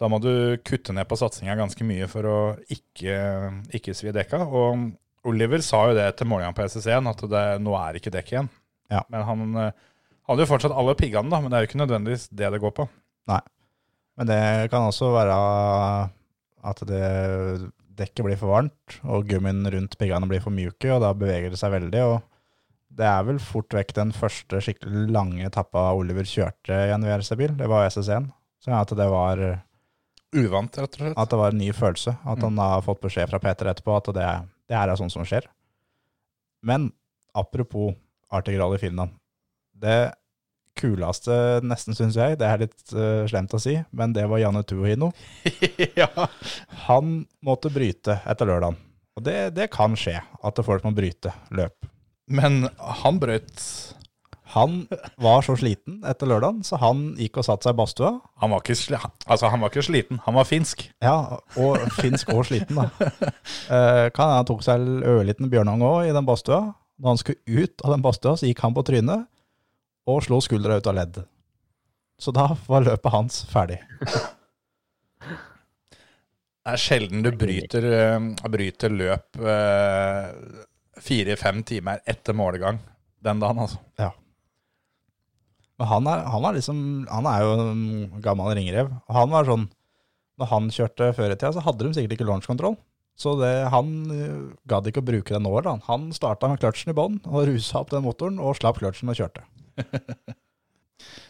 [0.00, 0.32] da må du
[0.66, 2.36] kutte ned på satsinga ganske mye for å
[2.72, 3.16] ikke,
[3.76, 4.42] ikke svi dekka.
[4.44, 4.90] Og
[5.30, 8.50] Oliver sa jo det til målingene på SS1, at det, nå er ikke dekk igjen.
[8.92, 9.00] Ja.
[9.12, 9.86] Men han eh,
[10.28, 12.74] hadde jo fortsatt alle piggene, da, men det er jo ikke nødvendigvis det det går
[12.76, 12.88] på.
[13.30, 13.40] Nei,
[14.20, 15.38] Men det kan også være
[16.64, 17.06] at det
[17.94, 21.60] dekket blir for varmt, og gummien rundt piggene blir for mjuke, og da beveger det
[21.60, 22.04] seg veldig.
[22.04, 22.16] og
[22.94, 27.56] det er vel fort vekk den første skikkelig lange etappa Oliver kjørte i en VRC-bil.
[27.58, 28.28] Det var SS1.
[28.64, 29.40] Så at det var,
[30.34, 31.18] Uvant, rett og slett.
[31.20, 32.16] at det var en ny følelse.
[32.24, 34.28] At han har fått beskjed fra Peter etterpå at det,
[34.70, 35.46] det her er sånn som skjer.
[36.64, 36.92] Men
[37.36, 37.94] apropos
[38.32, 39.18] Arctic Rally Finland.
[39.74, 40.14] Det
[40.78, 44.64] kuleste, nesten syns jeg, det er litt uh, slemt å si, men det var Janne
[44.66, 45.12] Tuohino.
[46.00, 46.10] ja.
[46.88, 48.78] Han måtte bryte etter lørdagen.
[49.14, 51.86] Og det, det kan skje, at folk må bryte løp.
[52.26, 53.60] Men han brøt
[54.54, 54.84] Han
[55.18, 58.10] var så sliten etter lørdagen, så han gikk og satte seg i badstua.
[58.38, 60.84] han var, ikke sli, altså, han var ikke sliten, han var finsk.
[61.02, 63.08] Ja, og finsk og sliten, da.
[63.64, 66.60] Eh, kan hende han tok seg en ørliten bjørnunge òg i den badstua.
[67.00, 69.24] Når han skulle ut av den badstua, så gikk han på trynet
[70.06, 71.18] og slo skuldra ut av ledd.
[72.20, 73.80] Så da var løpet hans ferdig.
[76.64, 80.28] Det er sjelden du bryter, eh, bryter løp eh,
[81.02, 82.78] fire-fem timer etter målegang
[83.24, 83.80] den dagen, altså.
[85.78, 86.80] Men han er, han er liksom
[87.10, 88.92] Han er jo en gammel ringrev.
[89.08, 89.64] Og han var sånn
[90.38, 92.76] Når han kjørte før i tida, så hadde de sikkert ikke launchkontroll.
[93.18, 95.52] Så det, han eh, gadd ikke å bruke den nå.
[95.62, 95.76] da.
[95.86, 99.20] Han starta med kløtsjen i bånn og rusa opp den motoren og slapp kløtsjen og
[99.20, 99.44] kjørte.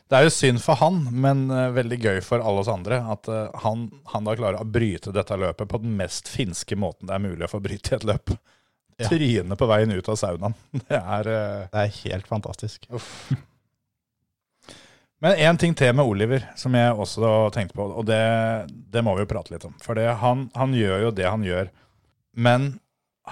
[0.04, 3.28] Det er jo synd for han, men eh, veldig gøy for alle oss andre at
[3.32, 7.16] eh, han, han da klarer å bryte dette løpet på den mest finske måten det
[7.16, 8.32] er mulig å få bryte i et løp.
[9.00, 9.08] Ja.
[9.10, 10.54] Tryne på veien ut av saunaen.
[10.88, 12.86] Det er eh, Det er helt fantastisk.
[15.24, 18.20] Men én ting til med Oliver som jeg også tenkte på, og det,
[18.92, 19.72] det må vi jo prate litt om.
[19.82, 21.70] For han, han gjør jo det han gjør.
[22.36, 22.74] Men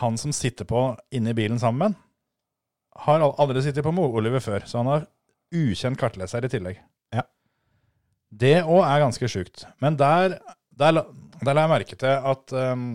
[0.01, 2.01] han som sitter på inne i bilen sammen med
[3.03, 5.07] han, har aldri sittet på med Oliver før, så han har
[5.53, 6.81] ukjent kartleser i tillegg.
[7.13, 7.25] Ja.
[8.29, 9.67] Det òg er ganske sjukt.
[9.83, 10.39] Men der,
[10.79, 11.03] der,
[11.41, 12.87] der la jeg merke til at um,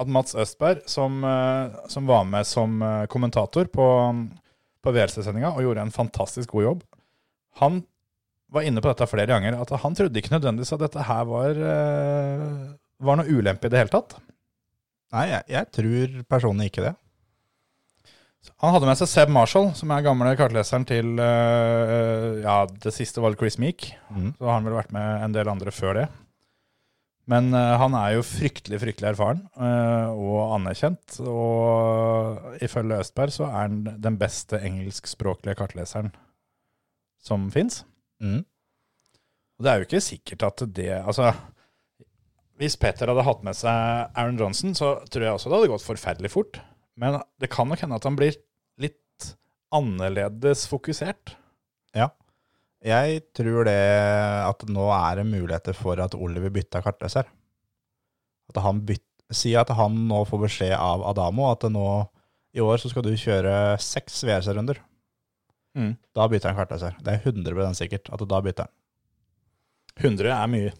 [0.00, 3.86] at Mats Østberg, som, eh, som var med som eh, kommentator på,
[4.80, 6.86] på VLC-sendinga og gjorde en fantastisk god jobb,
[7.60, 7.82] han
[8.50, 11.60] var inne på dette flere ganger, at han trodde ikke nødvendigvis at dette her var,
[11.74, 12.48] eh,
[13.04, 14.16] var noe ulempe i det hele tatt.
[15.14, 16.96] Nei, jeg, jeg tror personlig ikke det.
[18.62, 23.34] Han hadde med seg Seb Marshall, som er gamle kartleseren til Ja, det siste var
[23.36, 23.90] Chris Meek.
[24.08, 24.30] Mm.
[24.38, 26.06] Så har han vel vært med en del andre før det.
[27.28, 31.20] Men eh, han er jo fryktelig fryktelig erfaren eh, og anerkjent.
[31.24, 36.12] Og ifølge Østberg så er han den beste engelskspråklige kartleseren
[37.20, 37.84] som fins.
[38.22, 38.42] Mm.
[39.58, 41.34] Og det er jo ikke sikkert at det Altså,
[42.60, 45.86] hvis Petter hadde hatt med seg Aaron Johnson, så tror jeg også det hadde gått
[45.86, 46.60] forferdelig fort.
[47.00, 48.36] Men det kan nok hende at han blir
[48.80, 49.30] litt
[49.72, 51.36] annerledes fokusert.
[51.96, 52.10] Ja.
[52.80, 53.76] Jeg tror det
[54.46, 57.28] at nå er det muligheter for at Oliver bytter kartleser.
[58.50, 61.84] At han byt, Si at han nå får beskjed av Adamo at nå
[62.50, 64.80] i år så skal du kjøre seks VRC-runder.
[65.78, 65.92] Mm.
[66.16, 66.96] Da bytter han kartleser.
[66.98, 68.74] Det er 100 sikkert at da bytter han.
[70.00, 70.72] 100 er mye.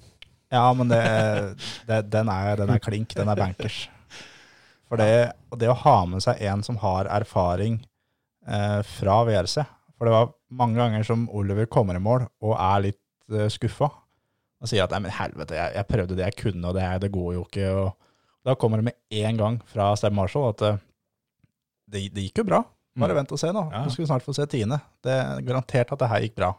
[0.51, 0.99] Ja, men det,
[1.87, 3.15] det, den, er, den er klink.
[3.15, 3.85] Den er bankers.
[4.91, 7.79] For det, det å ha med seg en som har erfaring
[8.51, 9.61] eh, fra VRC
[10.01, 13.01] For det var mange ganger som Oliver kommer i mål og er litt
[13.37, 13.91] uh, skuffa.
[14.61, 17.11] Og sier at nei, men helvete, jeg, jeg prøvde det jeg kunne, og det, det
[17.13, 17.69] går jo ikke.
[17.83, 20.81] Og da kommer det med en gang fra Seb Marshall at eh,
[21.93, 22.63] det, det gikk jo bra.
[23.01, 23.21] Bare Mm.
[23.21, 23.63] vent og se nå.
[23.73, 23.85] Ja.
[23.87, 24.81] Du skal snart få se tiende.
[25.05, 26.51] Det er garantert at det her gikk bra.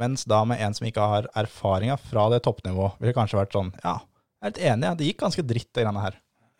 [0.00, 3.68] Mens da med en som ikke har erfaringa fra det toppnivået, ville kanskje vært sånn
[3.84, 6.16] Ja, jeg er helt enig, det gikk ganske dritt, det greiene her.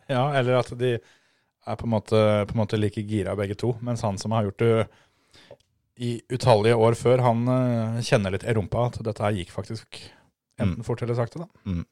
[0.07, 3.73] Ja, eller at de er på en måte, på en måte like gira begge to.
[3.83, 4.87] Mens han som har gjort det
[5.97, 9.99] i utallige år før, han uh, kjenner litt i rumpa at dette her gikk faktisk
[10.59, 11.47] enten fort eller sakte, da.
[11.67, 11.85] Mm.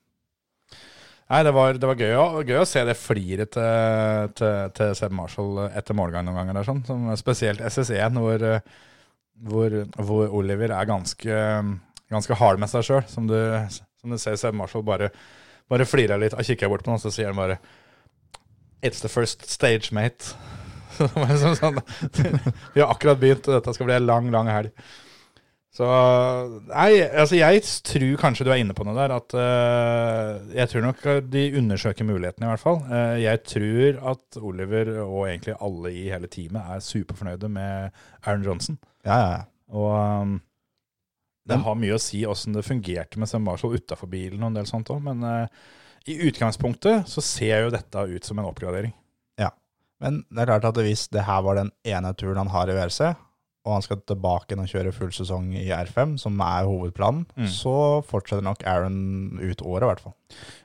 [1.32, 4.92] Nei, det var, det var gøy, å, gøy å se det fliret til, til, til
[5.00, 6.58] Seb Marshall etter målgang noen ganger.
[6.60, 6.82] Der, sånn.
[6.86, 8.68] Som spesielt SS1, hvor, eh,
[9.50, 11.40] hvor, hvor Oliver er ganske,
[12.12, 13.02] ganske hard med seg sjøl.
[13.10, 15.10] Som, du- som du ser Seb Marshall bare,
[15.72, 17.58] bare flirer litt og kikker bort på noe, så sier han bare
[18.84, 20.36] It's the first stage, mate.
[20.98, 21.80] Så var liksom sånn,
[22.76, 24.72] Vi har akkurat begynt, og dette skal bli en lang, lang helg.
[25.74, 25.86] Så
[26.70, 29.16] Nei, altså jeg tror kanskje du er inne på noe der.
[29.16, 31.02] At uh, Jeg tror nok
[31.34, 32.82] de undersøker mulighetene, i hvert fall.
[32.92, 38.46] Uh, jeg tror at Oliver, og egentlig alle i hele teamet, er superfornøyde med Aaron
[38.46, 38.78] Johnson.
[39.06, 39.46] Ja, ja, ja.
[39.74, 40.36] Og um,
[41.50, 44.60] det har mye å si åssen det fungerte med Sam Marshall utafor bilen og en
[44.62, 45.74] del sånt òg, men uh,
[46.08, 48.94] i utgangspunktet så ser jo dette ut som en oppgradering.
[50.04, 52.76] Men det er klart at hvis det her var den ene turen han har i
[52.76, 53.14] VRC,
[53.64, 57.48] og han skal tilbake og kjøre full sesong i R5, som er hovedplanen, Mm.
[57.48, 60.16] så fortsetter nok Aaron ut året, i hvert fall.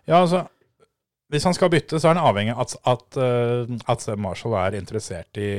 [0.08, 0.48] Ja, altså
[1.30, 4.78] Hvis han skal bytte, så er han avhengig av at, at, eh, at Marshall er
[4.78, 5.50] interessert i,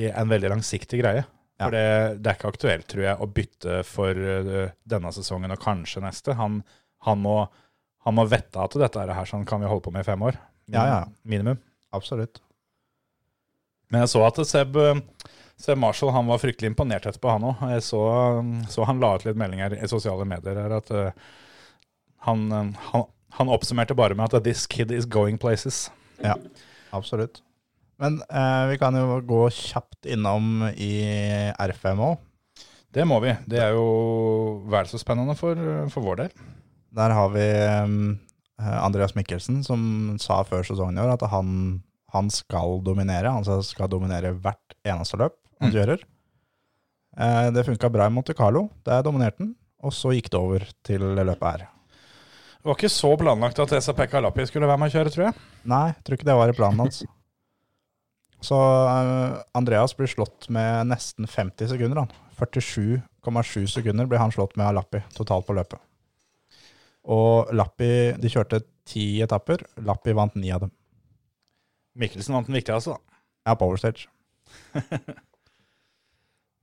[0.00, 1.26] i en veldig langsiktig greie.
[1.60, 1.66] Ja.
[1.68, 1.82] For det,
[2.24, 6.34] det er ikke aktuelt, tror jeg, å bytte for eh, denne sesongen og kanskje neste.
[6.40, 6.62] Han,
[7.06, 7.36] han, må,
[8.08, 10.24] han må vette at dette er her sånn kan vi holde på med i fem
[10.26, 10.40] år.
[10.72, 10.98] Ja, ja.
[11.28, 11.60] Minimum.
[11.94, 12.42] Absolutt.
[13.92, 14.76] Men jeg så at Seb,
[15.60, 17.64] Seb Marshall han var fryktelig imponert etterpå, han òg.
[17.76, 18.02] Jeg så,
[18.72, 21.26] så han la ut litt meldinger i sosiale medier her at eh,
[22.26, 22.48] han,
[22.90, 23.06] han,
[23.38, 25.90] han oppsummerte bare med at 'this kid is going places'.
[26.22, 26.34] Ja,
[26.92, 27.42] absolutt.
[28.02, 30.92] Men eh, vi kan jo gå kjapt innom i
[31.52, 32.18] R5 òg.
[32.94, 33.34] Det må vi.
[33.50, 33.86] Det er jo
[34.70, 35.58] vel så spennende for,
[35.90, 36.34] for vår del.
[36.94, 41.82] Der har vi eh, Andreas Mikkelsen, som sa før sesongen i år at han,
[42.14, 43.30] han skal dominere.
[43.34, 45.74] Han skal dominere hvert eneste løp han Mm.
[45.74, 46.02] kjører.
[47.16, 48.68] Eh, det funka bra i Monte Carlo.
[48.86, 49.54] Der dominerte han.
[49.84, 51.66] Og så gikk det over til løpet her.
[52.64, 55.24] Det var ikke så planlagt at Esa Pekka Lappi skulle være med å kjøre, tror
[55.26, 55.34] jeg.
[55.68, 57.02] Nei, jeg tror ikke det var i planen hans.
[58.44, 62.08] Så eh, Andreas blir slått med nesten 50 sekunder.
[62.40, 65.80] 47,7 sekunder blir han slått med av Lappi totalt på løpet.
[67.08, 69.64] Og Lappi De kjørte ti etapper.
[69.84, 70.72] Lappi vant ni av dem.
[71.98, 73.20] Mikkelsen vant den viktigste, da.
[73.48, 74.08] Ja, Power Stage.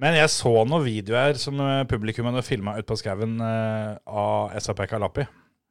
[0.02, 4.56] Men jeg så noen videoer som publikummet publikum hadde filma ute på skauen eh, av
[4.58, 5.28] SAP Kalapi.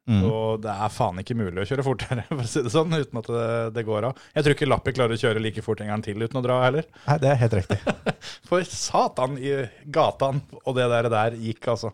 [0.09, 0.21] Mm.
[0.25, 3.19] Og det er faen ikke mulig å kjøre fortere, for å si det sånn, uten
[3.21, 4.23] at det, det går av.
[4.33, 6.61] Jeg tror ikke Lappi klarer å kjøre like fort en gang til uten å dra
[6.63, 6.87] heller.
[7.05, 7.79] Nei, det er helt riktig.
[8.49, 9.53] For satan i
[9.93, 11.93] gatan og det der, der gikk, altså.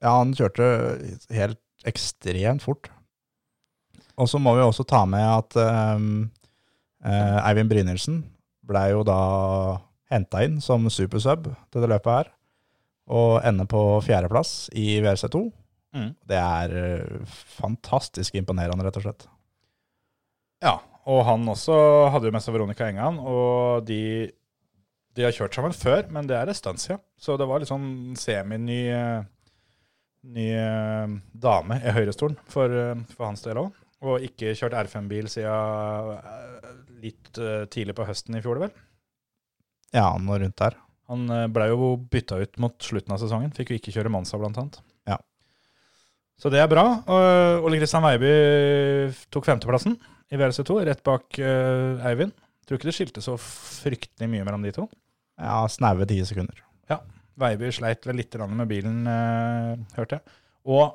[0.00, 0.66] Ja, han kjørte
[1.32, 2.90] helt ekstremt fort.
[4.20, 5.56] Og så må vi også ta med at
[5.96, 6.28] um,
[7.04, 8.22] uh, Eivind Brynildsen
[8.64, 9.18] ble jo da
[10.12, 12.30] henta inn som supersub til det løpet her,
[13.10, 15.42] og ender på fjerdeplass i WRC2.
[15.94, 16.08] Mm.
[16.26, 19.26] Det er eh, fantastisk imponerende, rett og slett.
[20.64, 21.76] Ja, og han også
[22.14, 24.30] hadde jo med seg Veronica Engan, og de,
[25.14, 27.02] de har kjørt sammen før, men det er en stund siden.
[27.20, 29.30] Så det var litt sånn semi-ny eh,
[30.24, 30.46] ny
[31.36, 32.72] dame i høyrestolen for,
[33.12, 33.74] for hans del òg.
[34.04, 36.72] Og ikke kjørt R5-bil siden eh,
[37.06, 38.72] litt eh, tidlig på høsten i fjor, vel.
[39.94, 40.76] Ja, noe rundt der.
[41.12, 43.52] Han blei ble jo bytta ut mot slutten av sesongen.
[43.56, 44.80] Fikk jo ikke kjøre Mansa, blant annet.
[45.08, 45.18] Ja.
[46.40, 46.84] Så det er bra.
[47.60, 48.32] Ole Kristian Veiby
[49.32, 49.98] tok femteplassen
[50.32, 52.34] i WRC2, rett bak eh, Eivind.
[52.64, 54.86] Tror ikke det skilte så fryktelig mye mellom de to.
[55.40, 56.62] Ja, snaue ti sekunder.
[56.90, 57.00] Ja.
[57.40, 60.36] Veiby sleit vel litt med bilen, eh, hørte jeg.
[60.64, 60.94] Og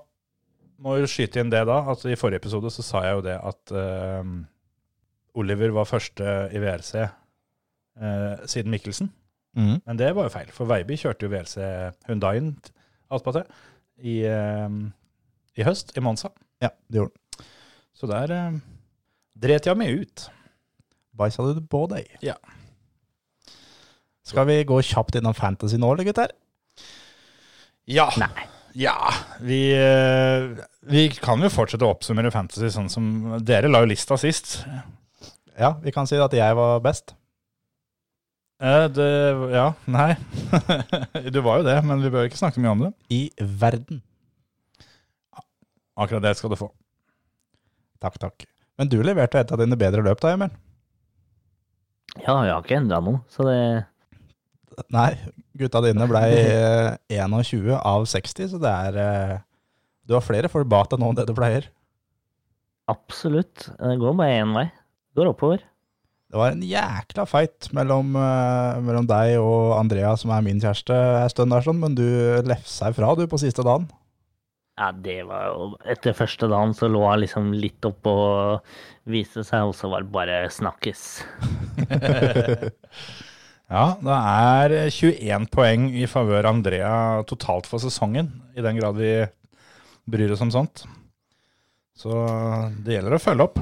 [0.84, 3.36] må jo skyte inn det da, at i forrige episode så sa jeg jo det
[3.52, 4.34] at uh,
[5.40, 9.12] Oliver var første i VRC uh, siden Mikkelsen.
[9.58, 9.80] Mm.
[9.86, 11.58] Men det var jo feil, for Veiby kjørte jo VRC
[12.08, 12.54] Hundaien
[13.12, 13.48] attpåtil
[14.00, 14.70] i, uh,
[15.60, 16.32] i høst, i Monza.
[16.64, 17.50] Ja, det gjorde den.
[18.00, 18.60] Så der uh,
[19.40, 20.30] dret jeg meg ut.
[21.20, 22.08] Bæsja du på deg?
[22.24, 22.38] Ja.
[24.24, 26.32] Skal vi gå kjapt innom fantasy nå, eller gutter?
[27.90, 28.08] Ja.
[28.22, 28.49] Nei.
[28.78, 33.08] Ja, vi, eh, vi kan jo fortsette å oppsummere Fantasy sånn som
[33.46, 34.60] Dere la jo lista sist.
[35.60, 37.16] Ja, vi kan si at jeg var best.
[38.60, 39.10] Eh, det,
[39.56, 40.14] ja, nei.
[41.34, 42.94] du var jo det, men vi bør ikke snakke mye om det.
[43.16, 44.02] I verden.
[46.00, 46.70] Akkurat det skal du få.
[48.00, 48.48] Takk, takk.
[48.80, 50.52] Men du leverte et av dine bedre løp da, Emil.
[52.20, 53.58] Ja, jeg har ikke endra noe, så det
[54.94, 55.12] Nei,
[55.60, 59.36] gutta dine ble eh, 21 av 60, så det er eh,
[60.08, 61.70] Du har flere deg nå enn det du pleier.
[62.90, 64.66] absolutt Det går bare én vei.
[65.10, 65.66] Det går oppover.
[66.30, 70.94] Det var en jækla fight mellom, eh, mellom deg og Andrea, som er min kjæreste,
[71.24, 72.06] en stund der, sånn, men du
[72.46, 73.90] lefsa ifra du på siste dagen.
[74.80, 78.70] Ja, det var jo Etter første dagen så lå han liksom litt oppå og
[79.10, 81.08] viste seg, og så var det bare snakkes.
[83.70, 86.94] Ja, det er 21 poeng i favør Andrea
[87.30, 89.12] totalt for sesongen, i den grad vi
[90.10, 90.88] bryr oss om sånt.
[92.00, 92.10] Så
[92.82, 93.60] det gjelder å følge opp.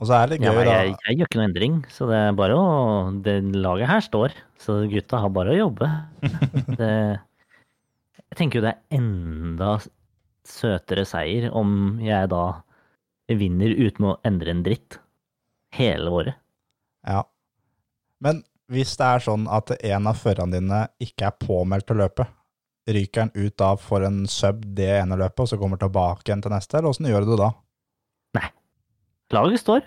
[0.00, 0.74] Og så er det Ja, gøy, da.
[0.80, 2.68] jeg, jeg gjør ikke noe endring, så det er bare å
[3.22, 5.90] Det laget her står, så gutta har bare å jobbe.
[6.80, 6.92] Det,
[8.30, 9.74] jeg tenker jo det er enda
[10.46, 12.44] søtere seier om jeg da
[13.38, 14.96] vinner uten å endre en dritt
[15.76, 16.38] hele året.
[17.06, 17.22] Ja.
[18.24, 22.36] Men hvis det er sånn at en av førerne dine ikke er påmeldt til løpet,
[22.90, 26.42] ryker han ut da for en sub det ene løpet, og så kommer tilbake igjen
[26.42, 27.50] til neste, eller åssen gjør du det da?
[29.30, 29.84] Laget står.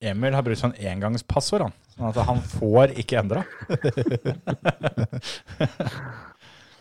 [0.00, 1.74] Emil har brukt sånn engangspassord, han.
[1.92, 3.42] Sånn at han får ikke endra.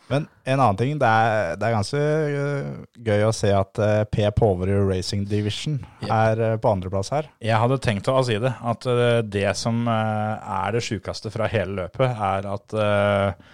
[0.10, 2.70] Men en annen ting, det er, det er ganske øh,
[3.06, 4.24] gøy å se at øh, P.
[4.34, 7.30] Poverud Racing Division er øh, på andreplass her.
[7.46, 11.50] Jeg hadde tenkt å si det, at eh, det som eh, er det sjukeste fra
[11.54, 13.54] hele løpet, er at eh,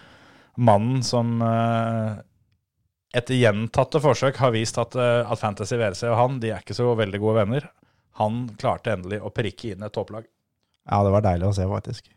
[0.56, 2.16] mannen som eh,
[3.20, 6.78] etter gjentatte forsøk har vist at, eh, at Fantasy VRC og han de er ikke
[6.78, 7.68] så veldig gode venner,
[8.22, 10.24] han klarte endelig å prikke inn et topplag.
[10.88, 12.08] Ja, det var deilig å se, faktisk.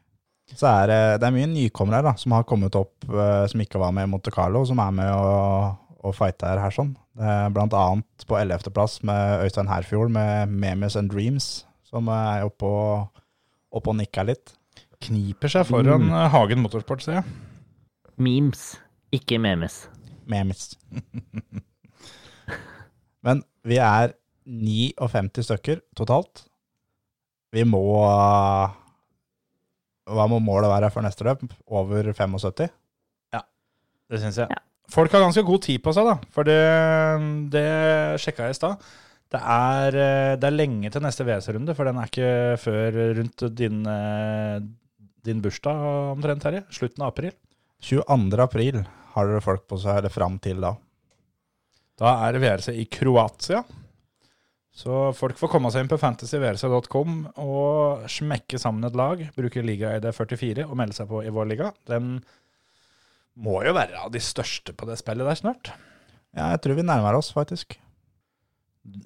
[0.56, 3.62] Så er det, det er mye nykommere her da, som har kommet opp, øh, som
[3.62, 6.94] ikke var med i Monte Carlo, som er med og, og fighter her sånn.
[7.18, 8.72] Det er blant annet på 11.
[8.74, 13.22] plass med Øystein Herfjord med Memes and Dreams, som er oppe og,
[13.74, 14.54] oppe og nikker litt.
[15.04, 16.16] Kniper seg foran mm.
[16.32, 17.38] Hagen Motorsport, ser jeg.
[18.18, 18.72] Memes,
[19.14, 19.84] ikke memes.
[20.28, 20.72] Memes.
[23.26, 24.14] Men vi er
[24.48, 26.46] 59 stykker totalt.
[27.54, 27.84] Vi må
[30.08, 31.44] Hva må målet være for neste løp?
[31.68, 32.70] Over 75?
[33.34, 33.42] Ja,
[34.08, 34.48] Det syns jeg.
[34.50, 34.62] Ja.
[34.88, 36.14] Folk har ganske god tid på seg, da.
[36.32, 36.56] For det,
[37.52, 37.66] det
[38.22, 38.86] sjekka jeg i stad.
[39.28, 42.30] Det er, eh, det er lenge til neste VS-runde, for den er ikke
[42.62, 44.60] før rundt din, eh,
[45.28, 45.82] din bursdag
[46.14, 46.64] omtrent, Terje.
[46.72, 47.34] Slutten av april.
[47.84, 48.40] 22.
[48.40, 48.80] april
[49.12, 50.72] har dere folk på seg, eller fram til da.
[52.00, 53.60] Da er det VRC i Kroatia.
[54.78, 60.06] Så folk får komme seg inn på fantasyvrc.com og smekke sammen et lag, bruke liga-ID
[60.14, 61.72] 44 og melde seg på i vår liga.
[61.90, 62.20] Den
[63.42, 65.72] må jo være av de største på det spillet der snart.
[66.36, 67.74] Ja, jeg tror vi nærmer oss, faktisk.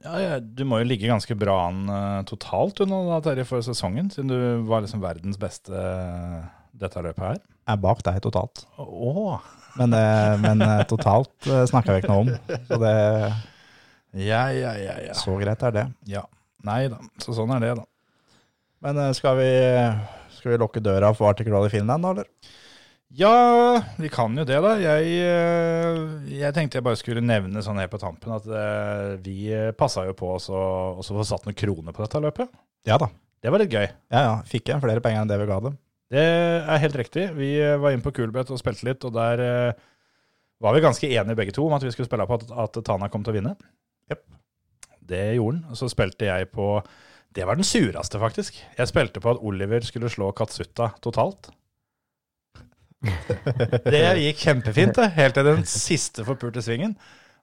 [0.02, 4.10] Ja, ja, Du må jo ligge ganske bra an uh, totalt unna Terje, for sesongen,
[4.12, 6.44] siden du var liksom verdens beste uh,
[6.76, 7.40] dette løpet her.
[7.64, 8.66] Jeg er bak deg totalt.
[8.76, 9.40] Oh.
[9.80, 10.60] Men, uh, men
[10.90, 12.60] totalt snakker vi ikke noe om.
[12.68, 12.94] Så det
[14.12, 15.14] Ja, ja, ja, ja.
[15.16, 15.86] Så greit er det.
[16.10, 16.26] ja.
[16.62, 17.86] Nei da, så sånn er det, da.
[18.82, 19.48] Men eh, skal vi,
[20.36, 22.58] skal vi lukke døra for Arctic Rally Finland, da, eller?
[23.12, 23.32] Ja,
[24.00, 24.76] vi kan jo det, da.
[24.80, 25.98] Jeg, eh,
[26.38, 30.14] jeg tenkte jeg bare skulle nevne sånn helt på tampen at eh, vi passa jo
[30.16, 30.62] på oss å
[31.02, 32.54] også få satt noen kroner på dette løpet.
[32.88, 33.10] Ja da.
[33.42, 33.88] Det var litt gøy.
[34.14, 34.34] Ja, ja.
[34.46, 35.76] Fikk igjen flere penger enn det vi ga dem.
[36.12, 37.26] Det er helt riktig.
[37.34, 39.40] Vi var inne på Kulbeth og spilte litt, og der
[40.62, 43.08] var vi ganske enige begge to om at vi skulle spille på at, at Tana
[43.10, 43.56] kom til å vinne.
[44.12, 44.22] Jep.
[45.02, 45.72] Det gjorde han.
[45.72, 46.76] Og så spilte jeg på
[47.32, 48.60] Det var den sureste, faktisk.
[48.78, 51.50] Jeg spilte på at Oliver skulle slå Katsuta totalt.
[53.02, 55.08] Det gikk kjempefint, det.
[55.16, 56.94] Helt til den siste forpulte svingen.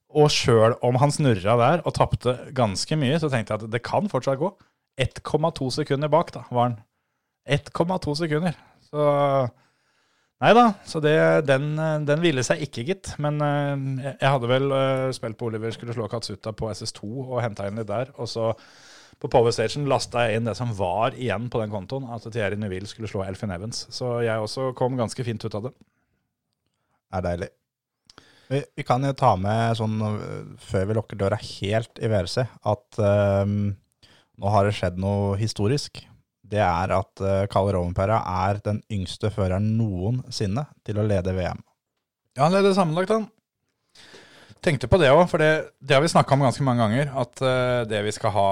[0.09, 3.83] Og sjøl om han snurra der og tapte ganske mye, så tenkte jeg at det
[3.85, 4.53] kan fortsatt gå.
[4.99, 6.79] 1,2 sekunder bak, da, var han.
[7.49, 8.57] 1,2 sekunder.
[8.89, 9.03] Så
[10.39, 11.15] Nei da, så det,
[11.49, 11.73] den,
[12.07, 13.11] den ville seg ikke, gitt.
[13.19, 13.73] Men eh,
[14.05, 17.67] jeg jeg hadde vel eh, spilt på Oliver skulle slå Katsuta på SS2 og henta
[17.67, 18.13] inn litt der.
[18.15, 18.53] Og så
[19.19, 22.55] på Power Station lasta jeg inn det som var igjen på den kontoen, at Thierry
[22.59, 23.83] Neville skulle slå Elfin Evans.
[23.91, 25.73] Så jeg også kom ganske fint ut av det.
[27.11, 27.49] er deilig.
[28.49, 32.47] Vi, vi kan jo ta med sånn, øh, før vi lukker døra helt i VRC,
[32.71, 33.01] at
[33.43, 33.75] um,
[34.39, 35.99] nå har det skjedd noe historisk.
[36.49, 41.61] Det er at uh, Kalle Rovenpera er den yngste føreren noensinne til å lede VM.
[42.37, 43.27] Ja, han leder sammenlagt, han.
[44.63, 47.11] Tenkte på det òg, for det, det har vi snakka om ganske mange ganger.
[47.21, 48.49] At eh, det vi skal ha,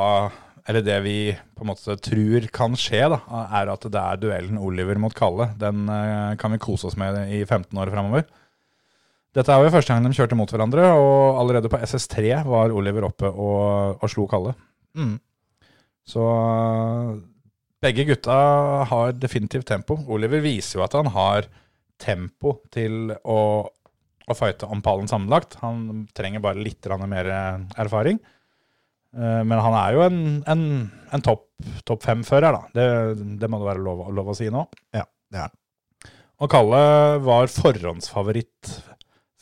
[0.68, 3.20] eller det vi på en måte tror kan skje, da,
[3.60, 5.50] er at det er duellen Oliver mot Kalle.
[5.60, 8.28] Den eh, kan vi kose oss med i 15 år framover.
[9.36, 13.10] Dette er jo første gang de kjørte mot hverandre, og allerede på SS3 var Oliver
[13.10, 14.56] oppe og, og slo Kalle.
[14.98, 15.18] Mm.
[16.08, 16.24] Så
[17.84, 18.36] begge gutta
[18.90, 20.00] har definitivt tempo.
[20.10, 21.50] Oliver viser jo at han har
[22.02, 25.60] tempo til å, å fighte om pallen sammenlagt.
[25.64, 27.30] Han trenger bare litt mer
[27.78, 28.20] erfaring.
[29.16, 30.20] Eh, Men han er jo en,
[30.50, 30.66] en,
[31.14, 31.46] en topp
[31.90, 32.68] top fem-fører, da.
[32.70, 32.88] Det,
[33.42, 34.68] det må det være lov, lov å si nå.
[34.94, 35.56] Ja, det er han.
[36.38, 36.82] Og Kalle
[37.26, 38.76] var forhåndsfavoritt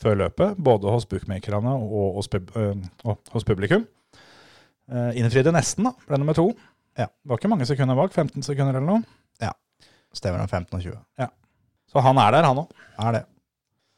[0.00, 2.72] før løpet, både hos bookmakerne og øh,
[3.04, 3.84] og hos publikum.
[4.88, 5.92] Innfridde nesten, da.
[6.08, 6.46] Ble nummer to.
[6.96, 7.06] Ja.
[7.06, 8.14] Det var ikke mange sekunder bak.
[8.14, 9.02] 15 sekunder eller noe.
[9.42, 9.52] Ja.
[10.16, 11.00] Stemmer om 15 og 20.
[11.20, 11.30] Ja.
[11.92, 12.72] Så han er der, han òg.
[12.98, 13.24] Er det.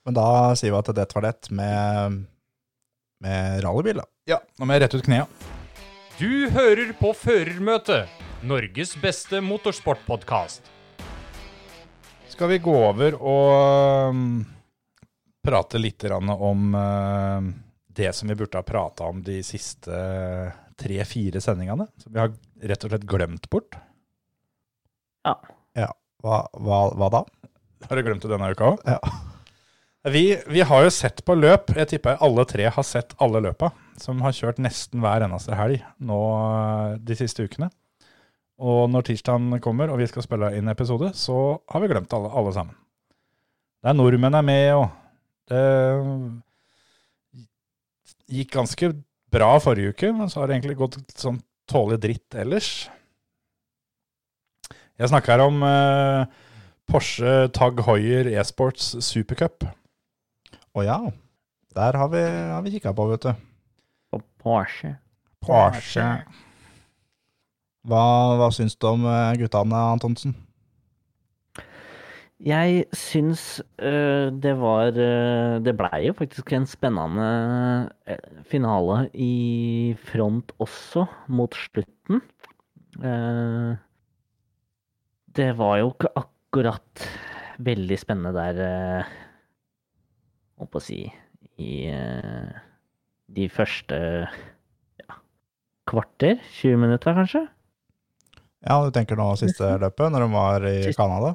[0.07, 0.27] Men da
[0.59, 2.19] sier vi at det var det med,
[3.25, 4.09] med rallybil, da.
[4.29, 5.29] Ja, nå må jeg rette ut knea.
[6.19, 8.11] Du hører på Førermøtet,
[8.49, 10.67] Norges beste motorsportpodkast.
[12.33, 14.25] Skal vi gå over og um,
[15.45, 17.47] prate litt om uh,
[17.87, 19.95] det som vi burde ha prata om de siste
[20.79, 21.89] tre-fire sendingene?
[22.03, 23.79] Som vi har rett og slett glemt bort.
[25.29, 25.37] Ja.
[26.25, 27.25] Hva, hva, hva da?
[27.87, 28.81] Har du glemt det denne uka òg?
[28.89, 28.99] Ja.
[30.09, 31.71] Vi, vi har jo sett på løp.
[31.77, 33.71] Jeg tipper alle tre har sett alle løpa.
[34.01, 37.71] Som har kjørt nesten hver eneste helg nå eh, de siste ukene.
[38.59, 42.31] Og når tirsdagen kommer og vi skal spille inn episode, så har vi glemt alle,
[42.35, 42.75] alle sammen.
[43.79, 44.89] Det er nordmenn er med, og
[45.53, 45.63] det
[48.35, 48.91] gikk ganske
[49.31, 51.39] bra forrige uke, men så har det egentlig gått sånn
[51.69, 52.71] tålelig dritt ellers.
[54.99, 56.25] Jeg snakker her om eh,
[56.91, 59.67] Porsche Tag Heuer e-sports supercup.
[60.75, 60.99] Å ja.
[61.77, 63.47] Der har vi, har vi kikka på, vet du.
[64.11, 64.97] På Porsche.
[65.45, 66.09] Porsche.
[67.89, 68.05] Hva,
[68.41, 70.35] hva syns du om eh, guttene, Antonsen?
[72.39, 79.97] Jeg syns øh, det var øh, Det blei jo faktisk en spennende øh, finale i
[79.99, 82.23] front også, mot slutten.
[83.03, 83.73] Eh,
[85.35, 87.09] det var jo ikke akkurat
[87.59, 89.09] veldig spennende der
[90.59, 91.01] Holdt på å si
[91.59, 91.91] I
[93.35, 93.99] de første
[95.03, 95.19] ja,
[95.91, 96.39] kvarter?
[96.63, 97.45] 20 minutter, kanskje?
[98.63, 100.79] Ja, du tenker nå siste løpet, når de var i.
[100.95, 101.35] Canada?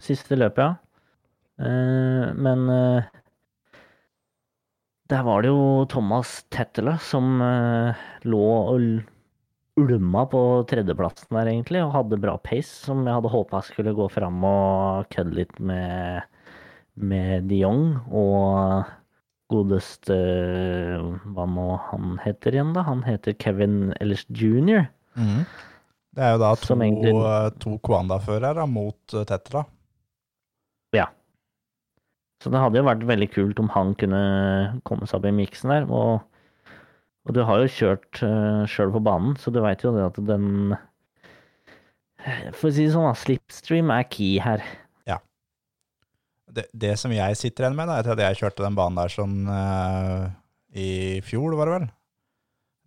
[0.00, 0.76] Siste løpet, ja.
[1.60, 3.08] Eh, men eh,
[5.10, 8.86] der var det jo Thomas Tettele som eh, lå og
[9.80, 10.40] ulma på
[10.70, 15.08] tredjeplassen der, egentlig, og hadde bra pace, som jeg hadde håpa skulle gå fram og
[15.12, 16.24] kødde litt med,
[17.00, 18.88] med de Jong og
[19.50, 20.14] godeste
[21.34, 22.84] Hva nå han heter igjen, da?
[22.86, 24.84] Han heter Kevin Ellis jr.
[26.14, 29.64] Det er jo da to, egentlig- to Kwanda-førere mot Tetra.
[32.40, 34.20] Så det hadde jo vært veldig kult om han kunne
[34.88, 35.88] komme seg opp i miksen der.
[35.92, 36.22] Og,
[37.28, 40.20] og du har jo kjørt uh, sjøl på banen, så du veit jo det at
[40.24, 40.76] den
[42.56, 44.64] For å si det sånn, da, slipstream er key her.
[46.50, 49.12] Det, det som jeg sitter igjen med, da, etter at jeg kjørte den banen der
[49.12, 50.28] sånn uh,
[50.74, 51.88] i fjor, var det vel,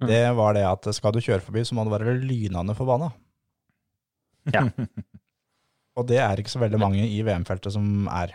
[0.09, 3.11] det var det at skal du kjøre forbi, så må du være lynende forbanna.
[4.51, 4.65] Ja.
[5.99, 8.33] Og det er ikke så veldig mange i VM-feltet som er.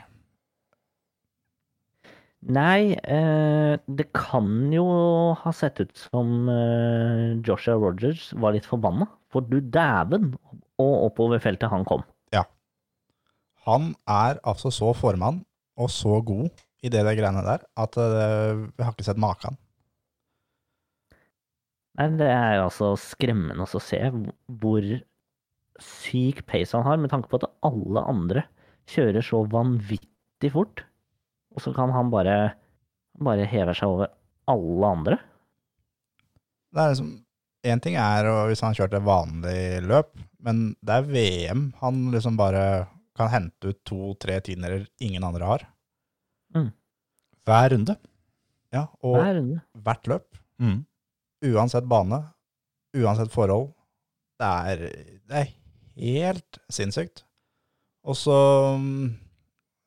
[2.47, 4.85] Nei, eh, det kan jo
[5.41, 9.09] ha sett ut som eh, Joshua Rogers var litt forbanna.
[9.33, 10.31] For du dæven
[10.79, 12.05] og oppover feltet han kom.
[12.33, 12.45] Ja.
[13.67, 15.43] Han er altså så formann
[15.79, 16.49] og så god
[16.87, 19.59] i det der greiene der at eh, vi har ikke sett maken.
[21.99, 23.99] Nei, det er altså skremmende å se
[24.63, 24.85] hvor
[25.83, 28.47] syk pace han har, med tanke på at alle andre
[28.91, 30.85] kjører så vanvittig fort.
[31.57, 32.55] Og så kan han bare,
[33.19, 34.11] bare heve seg over
[34.49, 35.19] alle andre.
[36.75, 37.15] Det er liksom
[37.67, 40.13] Én ting er hvis han kjørte vanlig løp,
[40.47, 42.87] men det er VM han liksom bare
[43.19, 45.65] kan hente ut to-tre tiendedeler ingen andre har.
[47.49, 47.97] Hver runde.
[48.73, 49.59] Ja, og Hver runde.
[49.75, 50.85] hvert løp, Mm.
[51.51, 52.21] uansett bane,
[52.95, 53.73] uansett forhold,
[54.39, 54.77] det er,
[55.27, 55.53] det er
[55.99, 57.25] helt sinnssykt.
[58.05, 58.39] Og så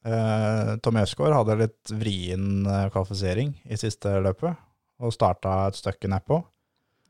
[0.05, 4.59] eh, Tom Øsgaard hadde litt vrien eh, kvalifisering i siste løpet,
[5.01, 6.41] og starta et stykke nedpå.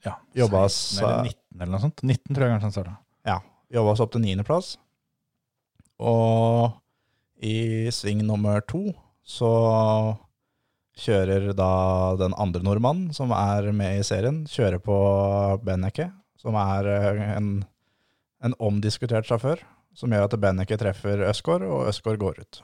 [0.06, 2.02] Ja, Jobba 16 eller 19 eller noe sånt.
[2.02, 2.96] 19 tror jeg kanskje han starta.
[3.28, 3.38] Ja,
[3.74, 4.74] jobba oss opp til niendeplass.
[6.02, 6.72] Og
[7.42, 8.88] i sving nummer to
[9.28, 9.52] så
[11.02, 11.74] kjører da
[12.20, 14.98] den andre nordmannen som er med i serien, kjører på
[15.66, 16.10] Benneke,
[16.42, 17.54] som er eh, en,
[18.44, 19.62] en omdiskutert sjåfør,
[19.98, 22.62] som gjør at Benneke treffer Øsgaard, og Øsgaard går ut.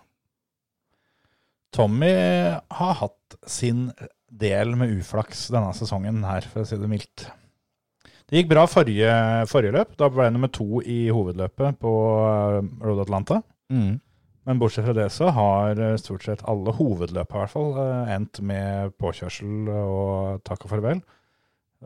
[1.77, 3.91] Tommy har hatt sin
[4.27, 7.27] del med uflaks denne sesongen her, for å si det mildt.
[8.27, 9.11] Det gikk bra forrige,
[9.47, 9.93] forrige løp.
[9.99, 11.93] Da ble jeg nummer to i hovedløpet på
[12.25, 13.39] eh, Road Atlanta.
[14.47, 18.11] Men bortsett fra det så har eh, stort sett alle hovedløp i hvert fall eh,
[18.17, 21.01] endt med påkjørsel og takk og farvel.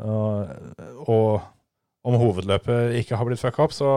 [0.01, 3.89] Og, og om hovedløpet ikke har blitt fucka opp, så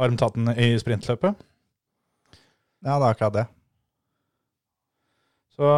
[0.00, 1.34] har de tatt den i sprintløpet.
[2.86, 3.50] Ja, det er akkurat det.
[5.60, 5.70] Så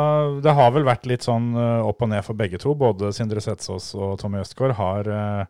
[0.44, 2.70] det har vel vært litt sånn eh, opp og ned for begge to.
[2.78, 5.48] Både Sindre Setsås og Tommy Østgaard har eh,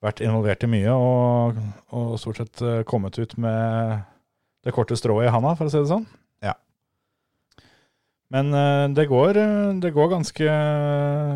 [0.00, 1.58] vært involvert i mye og,
[1.92, 3.98] og stort sett eh, kommet ut med
[4.64, 6.06] det korte strået i handa, for å si det sånn.
[6.40, 6.54] Ja.
[8.32, 8.52] Men
[8.96, 9.38] det går,
[9.80, 10.56] det går ganske,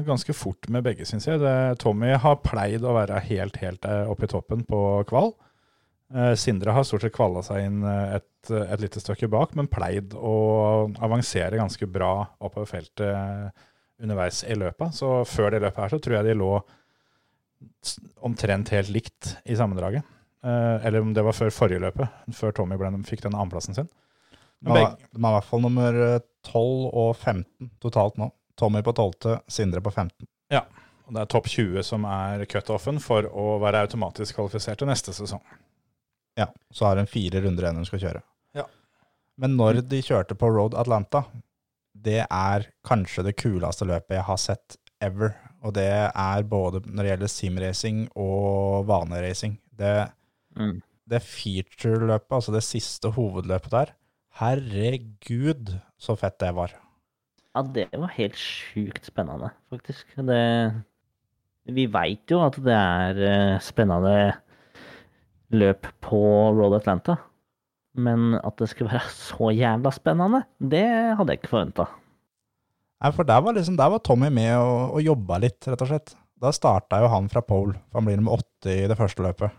[0.04, 1.40] ganske fort med begge, syns jeg.
[1.40, 5.32] Det, Tommy har pleid å være helt, helt oppe i toppen på kval.
[6.14, 9.66] Eh, Sindre har stort sett kvala seg inn eh, et, et lite stykke bak, men
[9.70, 10.34] pleid å
[11.02, 13.64] avansere ganske bra oppover feltet eh,
[14.04, 14.94] underveis i løpet.
[14.94, 16.52] Så før det løpet her så tror jeg de lå
[18.26, 20.06] omtrent helt likt i sammendraget.
[20.44, 23.86] Eller om det var før forrige løpet, før Tommy ble, fikk den annenplassen sin.
[23.88, 25.96] De Men begge, de er i hvert fall nummer
[26.44, 26.58] 12
[26.90, 28.28] og 15 totalt nå.
[28.60, 30.28] Tommy på 12., Sindre på 15.
[30.52, 30.66] Ja,
[31.06, 35.16] og det er topp 20 som er cutoffen for å være automatisk kvalifisert til neste
[35.16, 35.40] sesong.
[36.38, 38.22] Ja, så har de fire runder igjen de skal kjøre.
[38.58, 38.64] Ja.
[39.38, 41.24] Men når de kjørte på Road Atlanta,
[41.94, 45.34] det er kanskje det kuleste løpet jeg har sett ever.
[45.64, 49.58] Og det er både når det gjelder simracing og vaneracing.
[49.74, 50.10] Det,
[50.56, 50.82] Mm.
[51.10, 53.94] det feature-løpet, altså det siste hovedløpet der,
[54.38, 56.74] herregud så fett det var.
[57.54, 60.06] Ja, det var helt sjukt spennende, faktisk.
[60.16, 60.38] Det,
[61.70, 64.34] vi veit jo at det er eh, spennende
[65.52, 66.20] løp på
[66.56, 67.18] Road Atlanta.
[67.94, 70.86] Men at det skulle være så jævla spennende, det
[71.18, 71.88] hadde jeg ikke forventa.
[73.04, 75.90] Nei, for der var, liksom, der var Tommy med og, og jobba litt, rett og
[75.90, 76.14] slett.
[76.40, 79.52] Da starta jo han fra pole, for han blir nummer åtte i det første løpet.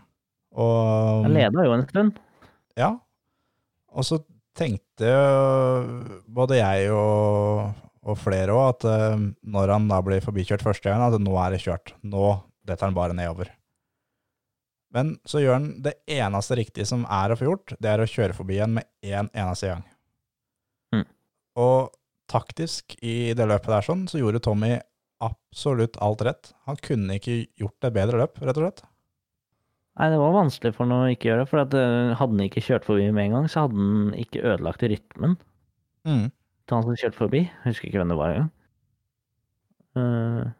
[0.56, 2.18] Og, Han leda jo en stund.
[2.78, 2.94] Ja.
[3.92, 4.20] Og så
[4.56, 5.10] tenkte
[6.32, 7.76] både jeg og,
[8.06, 11.54] og flere òg at eh, når han da blir forbikjørt første gang, at nå er
[11.54, 11.92] det kjørt.
[12.06, 12.32] Nå
[12.66, 13.52] detter han bare nedover.
[14.96, 18.08] Men så gjør han det eneste riktige som er å få gjort, det er å
[18.08, 19.84] kjøre forbi igjen med én eneste gang.
[20.96, 21.06] Mm.
[21.60, 21.92] Og
[22.32, 24.72] taktisk i det løpet der sånn, så gjorde Tommy
[25.24, 26.50] absolutt alt rett.
[26.66, 28.82] Han kunne ikke gjort et bedre løp, rett og slett.
[29.96, 31.48] Nei, det var vanskelig for han å ikke gjøre det.
[31.48, 34.42] For at, eh, hadde han ikke kjørt forbi med en gang, så hadde han ikke
[34.44, 35.36] ødelagt rytmen
[36.04, 36.26] Mm.
[36.66, 37.40] til han som kjørte forbi.
[37.48, 38.50] Jeg husker ikke hvem det var engang.
[39.96, 40.50] Eh,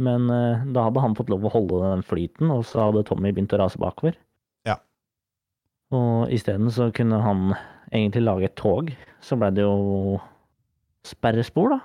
[0.00, 3.30] Men eh, da hadde han fått lov å holde den flyten, og så hadde Tommy
[3.34, 4.16] begynt å rase bakover.
[4.66, 4.78] Ja.
[5.94, 7.52] Og isteden så kunne han
[7.92, 8.90] egentlig lage et tog.
[9.22, 10.18] Så ble det jo
[11.06, 11.80] sperrespor, da.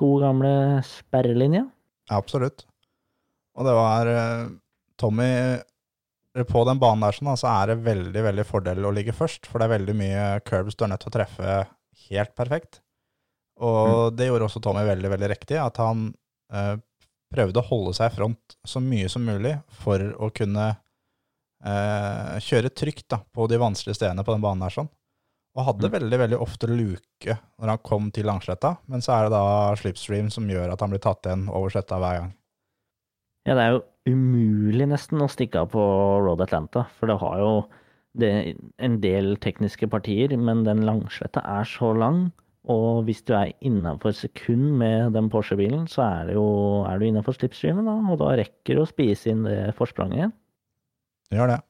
[0.00, 0.52] Gode, gamle
[0.86, 1.66] sperrelinja.
[2.12, 2.66] Absolutt.
[3.58, 4.46] Og det var eh,
[5.00, 5.28] Tommy
[6.48, 9.60] På den banen der sånn, så er det veldig veldig fordel å ligge først, for
[9.60, 11.58] det er veldig mye curbs du er nødt til å treffe
[12.06, 12.80] helt perfekt.
[13.62, 16.06] Og det gjorde også Tommy veldig veldig riktig, at han
[16.54, 16.78] eh,
[17.32, 20.66] prøvde å holde seg i front så mye som mulig for å kunne
[21.64, 24.90] eh, kjøre trygt da, på de vanskelige stedene på den banen her sånn.
[25.52, 29.34] Og hadde veldig, veldig ofte luke når han kom til langsletta, men så er det
[29.34, 32.30] da slipstream som gjør at han blir tatt igjen over sletta hver gang.
[33.48, 35.82] Ja, det er jo umulig nesten å stikke av på
[36.24, 37.52] Road Atlanta, for det har jo
[38.18, 38.30] det,
[38.82, 42.30] en del tekniske partier, men den langsletta er så lang,
[42.70, 46.46] og hvis du er innafor sekund med den Porsche-bilen, så er, det jo,
[46.86, 50.30] er du innafor slipstreamen, da, og da rekker du å spise inn det forspranget.
[51.26, 51.60] Det gjør det.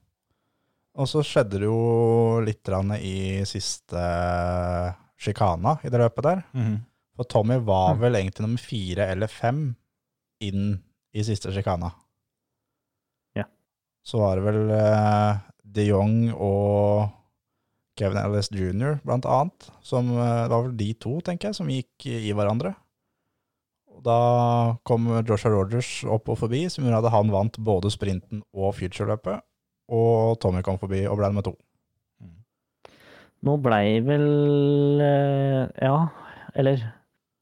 [1.00, 2.68] Og så skjedde det jo litt
[3.00, 3.16] i
[3.48, 4.02] siste
[5.16, 6.42] sjikana i det løpet der.
[7.16, 9.70] For Tommy var vel egentlig nummer fire eller fem
[10.44, 10.74] inn
[11.12, 11.92] i siste sjikana.
[13.38, 13.46] Ja.
[14.04, 15.40] Så var det vel eh,
[15.76, 17.08] de Jong og
[18.02, 18.98] Kevin Ellis jr.
[19.06, 19.68] blant annet.
[19.86, 22.74] Som, eh, det var vel de to, tenker jeg, som gikk i hverandre.
[23.92, 24.18] Og da
[24.88, 29.44] kom Joshua Rogers opp og forbi, som gjorde at han vant både sprinten og future-løpet.
[29.92, 31.54] Og Tommy kom forbi og ble nummer to.
[33.42, 35.96] Nå blei vel eh, Ja,
[36.54, 36.84] eller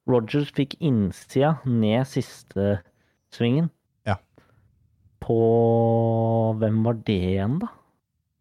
[0.09, 2.81] Rogers fikk innsida ned siste
[3.35, 3.69] svingen.
[4.09, 4.17] Ja.
[5.21, 7.69] På Hvem var det igjen, da?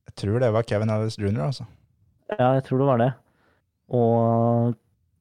[0.09, 1.67] Jeg tror det var Kevin Ellis jr., altså.
[2.35, 3.09] Ja, jeg tror det var det.
[3.95, 4.75] Og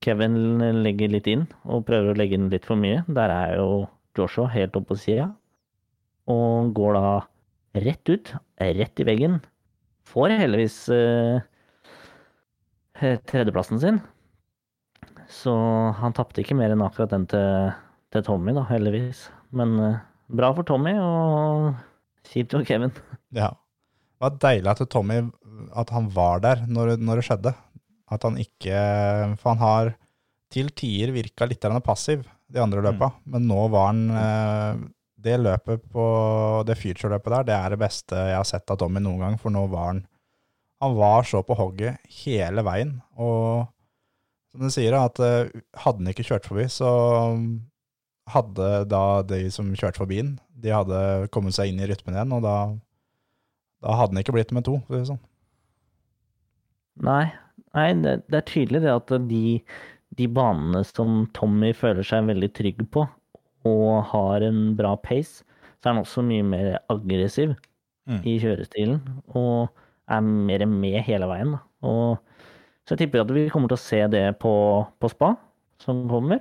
[0.04, 0.36] Kevin
[0.84, 3.02] legger litt inn, og prøver å legge inn litt for mye.
[3.08, 3.86] Der er jo
[4.18, 5.30] Joshua helt oppe på sida,
[6.28, 7.12] og går da
[7.84, 9.38] rett ut, rett i veggen.
[10.08, 11.40] Får heldigvis eh,
[13.28, 14.00] tredjeplassen sin.
[15.28, 15.52] Så
[15.98, 17.72] han tapte ikke mer enn akkurat den til,
[18.14, 19.26] til Tommy, da, heldigvis.
[19.56, 20.00] Men eh,
[20.40, 21.72] bra for Tommy, og
[22.32, 22.94] kjipt for Kevin.
[23.36, 23.52] Ja.
[24.18, 25.20] Det var deilig at Tommy
[25.76, 27.54] at han var der når, når det skjedde.
[28.08, 28.76] At han ikke
[29.36, 29.94] For han har
[30.52, 34.84] til tider virka litt passiv de andre løpa, men nå var han eh,
[35.18, 36.04] Det løpet på
[36.64, 39.52] det future-løpet der, det er det beste jeg har sett av Tommy noen gang, for
[39.52, 40.06] nå var han
[40.80, 43.66] Han var så på hogget hele veien, og
[44.52, 45.50] som du sier, at eh,
[45.82, 46.88] hadde han ikke kjørt forbi, så
[48.32, 52.32] hadde da de som kjørte forbi han, de hadde kommet seg inn i rytmen igjen,
[52.36, 52.54] og da,
[53.84, 54.78] da hadde han ikke blitt med to.
[54.88, 55.20] Sånn.
[57.04, 57.26] Nei,
[57.76, 59.58] nei det, det er tydelig det at de,
[60.18, 63.04] de banene som Tommy føler seg veldig trygg på,
[63.68, 65.44] og har en bra pace,
[65.78, 67.56] så er han også mye mer aggressiv
[68.08, 68.22] Mm.
[68.24, 69.02] i kjørestilen,
[69.36, 69.68] og
[70.08, 71.50] er mer med hele veien.
[71.84, 72.16] Og,
[72.88, 74.52] så jeg tipper at vi kommer til å se det på,
[74.96, 75.34] på spa,
[75.82, 76.40] som kommer.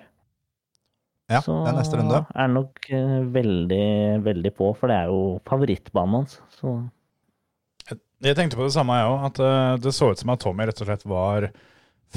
[1.28, 2.22] Ja, så det er neste runde.
[2.24, 3.88] er han nok eh, veldig,
[4.24, 6.38] veldig på, for det er jo favorittbanen hans.
[6.56, 6.78] Så
[8.26, 9.26] Jeg tenkte på det samme, jeg òg.
[9.30, 11.52] At eh, det så ut som at Tommy rett og slett var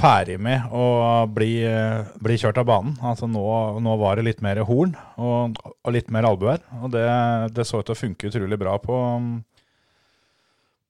[0.00, 0.84] ferdig med å
[1.28, 2.94] bli, eh, bli kjørt av banen.
[3.04, 3.44] Altså nå,
[3.84, 6.62] nå var det litt mer horn og, og litt mer albuer.
[6.80, 7.04] Og det,
[7.56, 8.96] det så ut til å funke utrolig bra på,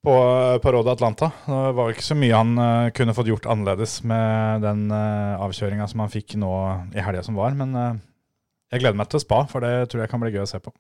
[0.06, 0.14] på,
[0.62, 1.32] på Rådet Atlanta.
[1.48, 6.04] Det var ikke så mye han eh, kunne fått gjort annerledes med den avkjøringa som
[6.04, 6.52] han fikk nå
[6.94, 7.58] i helga som var.
[7.58, 7.74] Men
[8.70, 10.70] jeg gleder meg til spa, for det tror jeg kan bli gøy å se på.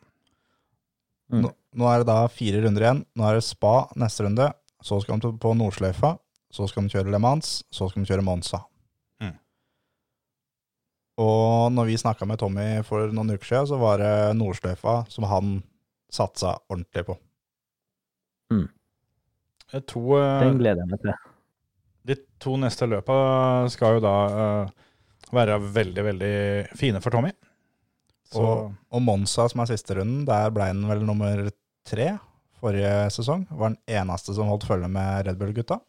[1.30, 1.44] Mm.
[1.44, 3.04] Nå, nå er det da fire runder igjen.
[3.16, 4.50] Nå er det spa neste runde.
[4.84, 6.16] Så skal de på Nordsløyfa.
[6.50, 7.60] Så skal de kjøre Le Mans.
[7.70, 8.64] Så skal de kjøre Monza.
[9.22, 9.36] Mm.
[11.22, 15.28] Og når vi snakka med Tommy for noen uker siden, så var det Nordsløyfa som
[15.30, 15.58] han
[16.10, 17.20] satsa ordentlig på.
[19.70, 21.12] Det To, eh, den gleder jeg meg til.
[22.10, 23.14] De to neste løpa
[23.70, 24.70] skal jo da uh,
[25.36, 26.34] være veldig, veldig
[26.78, 27.30] fine for Tommy.
[28.38, 31.48] Og, og Monza, som er siste runden, der ble han vel nummer
[31.88, 32.12] tre
[32.60, 33.46] forrige sesong.
[33.50, 35.80] Var den eneste som holdt følge med Red Bull-gutta.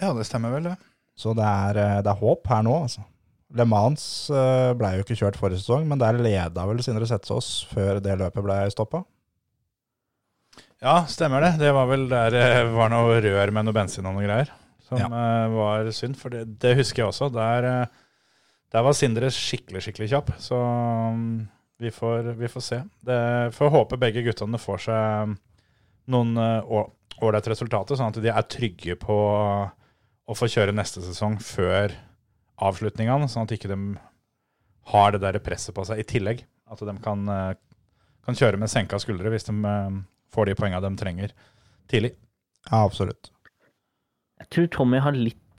[0.00, 0.76] ja, det stemmer vel, det.
[1.20, 3.02] Så det er, eh, det er håp her nå, altså.
[3.52, 7.48] Le Mans eh, ble jo ikke kjørt forrige sesong, men der leda vel Sindre Setsaas
[7.70, 9.02] før det løpet ble stoppa.
[10.80, 11.56] Ja, stemmer det.
[11.60, 14.48] Det var vel der det var noe rør med noe bensin og noe greier.
[14.86, 15.06] Som Ja.
[15.12, 17.28] eh, var synd, for det, det husker jeg også.
[17.34, 17.86] Der, eh,
[18.70, 20.32] der var Sindre skikkelig, skikkelig kjapp.
[20.38, 21.48] Så mm,
[21.82, 22.82] vi, får, vi får se.
[23.06, 23.20] Det
[23.56, 25.34] får håpe begge guttene får seg
[26.10, 26.76] noen eh,
[27.20, 29.16] ålreite resultater, sånn at de er trygge på
[30.30, 31.94] å få kjøre neste sesong før
[32.60, 33.80] avslutningene, sånn at ikke de
[34.92, 36.44] har det der presset på seg i tillegg.
[36.70, 37.58] At de kan, eh,
[38.26, 40.00] kan kjøre med senka skuldre hvis de eh,
[40.30, 41.34] får de poengene de trenger
[41.90, 42.14] tidlig.
[42.70, 43.32] Ja, absolutt.
[44.40, 45.49] Jeg tror Tommy har litt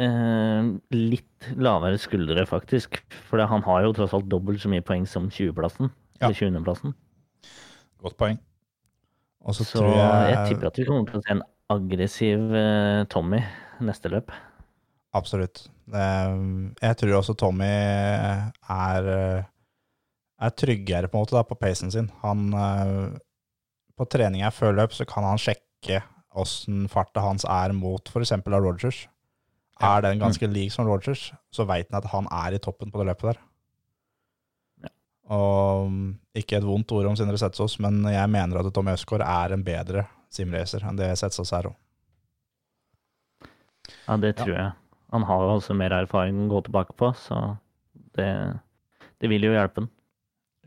[0.00, 3.00] eh, litt lavere skuldre, faktisk.
[3.28, 5.92] For han har jo tross alt dobbelt så mye poeng som 20-plassen.
[6.20, 6.30] Ja.
[6.30, 6.96] Eller 20.-plassen.
[8.04, 8.40] Godt poeng.
[9.44, 12.54] Og så Så tror jeg, jeg, tipper at vi kommer til å se en aggressiv
[12.56, 13.40] eh, Tommy
[13.84, 14.32] neste løp.
[15.14, 15.66] Absolutt.
[15.90, 16.04] Det,
[16.80, 19.50] jeg tror også Tommy er eh,
[20.44, 22.10] er tryggere på en måte da, på pacen sin.
[22.24, 23.18] Han, eh,
[23.96, 26.02] på treninger før løp så kan han sjekke
[26.34, 28.34] åssen farta hans er mot f.eks.
[28.50, 29.04] Rogers.
[29.82, 33.00] Er den ganske lik som Rogers, så veit han at han er i toppen på
[33.00, 33.40] det løpet der.
[35.34, 39.24] Og mm, ikke et vondt ord om Sindre Setsaas, men jeg mener at Tommy Østgaard
[39.24, 41.76] er en bedre simracer enn det Setsaas er òg.
[44.04, 44.70] Ja, det tror jeg.
[45.14, 47.56] Han har jo også mer erfaring å gå tilbake på, så
[48.18, 48.28] det,
[49.22, 49.90] det vil jo hjelpe han.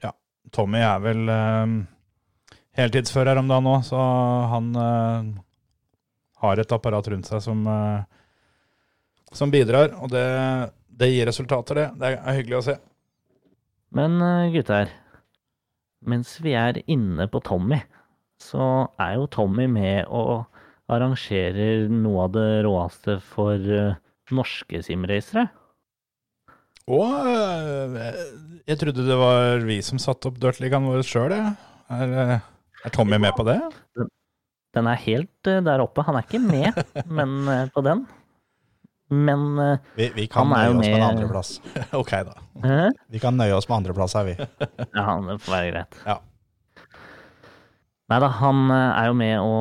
[0.03, 0.14] Ja.
[0.55, 1.74] Tommy er vel eh,
[2.80, 3.99] heltidsfører om dagen nå, så
[4.53, 5.34] han eh,
[6.43, 8.24] har et apparat rundt seg som, eh,
[9.38, 9.93] som bidrar.
[10.01, 10.25] Og det,
[10.97, 11.88] det gir resultater, det.
[12.01, 12.77] Det er hyggelig å se.
[13.95, 14.89] Men eh, gutter,
[16.07, 17.79] mens vi er inne på Tommy,
[18.41, 20.45] så er jo Tommy med og
[20.91, 23.95] arrangerer noe av det råeste for eh,
[24.35, 25.47] norske simracere.
[26.88, 28.19] Og eh,
[28.67, 31.55] jeg trodde det var vi som satte opp Dirtligaen vår sjøl, jeg.
[31.88, 32.38] Er,
[32.83, 33.61] er Tommy med på det?
[34.75, 36.03] Den er helt der oppe.
[36.03, 36.75] Han er ikke med,
[37.17, 38.03] men på den.
[39.10, 41.51] Men eh, Vi, vi kan Han er nøye oss med en med- andreplass.
[42.01, 42.34] ok, da.
[42.66, 42.80] hæ?
[43.16, 44.36] Vi kan nøye oss med andreplass her, vi.
[44.97, 45.99] Ja, det får være greit.
[46.05, 46.18] Ja.
[48.08, 49.53] Nei da, han eh, er jo med å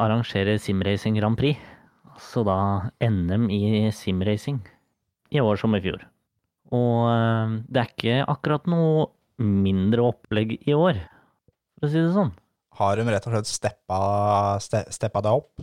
[0.00, 1.58] arrangere Simracing Grand Prix.
[2.20, 2.58] Så da
[3.04, 4.60] NM i simracing.
[5.32, 6.02] I år som i fjor.
[6.74, 9.08] Og eh, det er ikke akkurat noe
[9.40, 10.98] mindre opplegg i år,
[11.80, 12.32] for å si det sånn.
[12.80, 14.00] Har de rett og slett steppa,
[14.60, 15.62] ste, steppa det opp?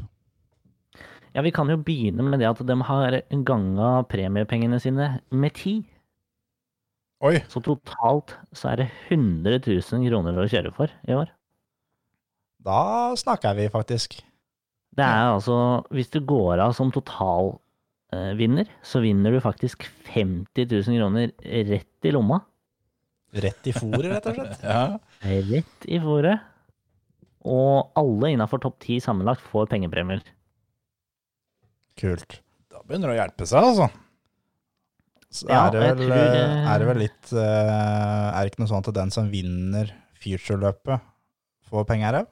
[1.37, 5.75] Ja, vi kan jo begynne med det at de har ganga premiepengene sine med ti.
[7.21, 7.35] Oi.
[7.45, 11.29] Så totalt så er det 100 000 kroner å kjøre for i år.
[12.65, 14.17] Da snakker vi faktisk.
[14.97, 20.97] Det er altså, hvis du går av som totalvinner, så vinner du faktisk 50 000
[20.97, 21.35] kroner
[21.69, 22.39] rett i lomma.
[23.37, 24.65] Rett i fôret, rett og slett.
[24.65, 24.97] Ja.
[25.21, 26.41] Rett i fòret.
[27.45, 30.25] Og alle innafor topp ti sammenlagt får pengepremier.
[31.97, 32.39] Kult.
[32.71, 33.87] Da begynner det å hjelpe seg, altså.
[35.33, 38.61] Så Ja, er, det vel, det- eh, er det vel litt eh, Er det ikke
[38.63, 39.89] noe sånn at den som vinner
[40.23, 41.01] Future-løpet,
[41.69, 42.27] får penger av?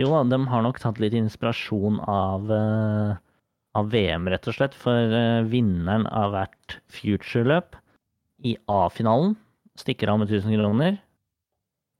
[0.00, 3.16] Jo da, de har nok tatt litt inspirasjon av, eh,
[3.76, 4.74] av VM, rett og slett.
[4.74, 5.14] For
[5.48, 7.76] vinneren av hvert future-løp
[8.44, 9.36] i A-finalen
[9.78, 10.98] stikker av med 1000 kroner.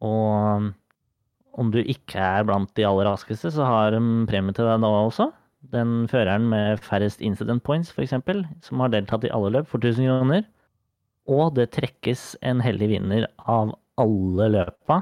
[0.04, 0.72] Og
[1.56, 4.90] om du ikke er blant de aller raskeste, så har de premie til deg da
[5.06, 5.30] også.
[5.72, 8.14] Den føreren med færrest incident points, f.eks.,
[8.66, 10.46] som har deltatt i alle løp, for 1000 kroner.
[11.26, 15.00] Og det trekkes en heldig vinner av alle løpa,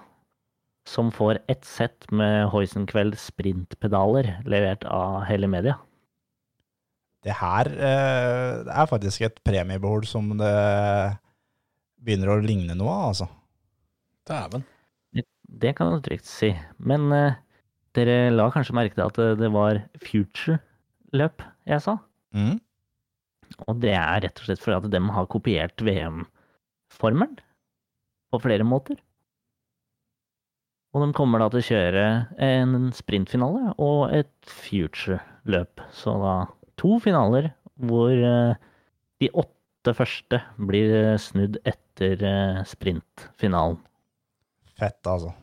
[0.88, 5.78] som får ett sett med Hoisenkveld sprintpedaler levert av hele media.
[7.24, 10.52] Det her eh, er faktisk et premiebehold som det
[12.04, 13.28] begynner å ligne noe av, altså.
[14.28, 14.64] Dæven.
[15.44, 16.50] Det kan du trygt si.
[16.84, 17.40] Men eh,
[17.94, 21.98] dere la kanskje merke til at det, var future-løp jeg sa?
[22.34, 22.58] Mm.
[23.68, 27.36] Og det er rett og slett fordi at de har kopiert VM-formelen
[28.34, 28.98] på flere måter.
[30.94, 32.04] Og de kommer da til å kjøre
[32.46, 35.82] en sprintfinale og et future-løp.
[35.94, 36.34] Så da
[36.78, 37.50] to finaler
[37.82, 38.54] hvor eh,
[39.22, 40.40] de åtte første
[40.70, 43.80] blir snudd etter eh, sprintfinalen.
[44.78, 45.34] Fett, altså.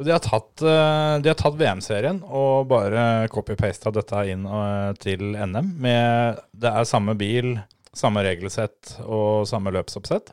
[0.00, 4.92] Så de har tatt, eh, de har tatt VM-serien og bare copy-pasta dette inn eh,
[4.96, 5.74] til NM.
[5.76, 7.50] Med, det er samme bil,
[7.92, 10.32] samme regelsett og samme løpsoppsett.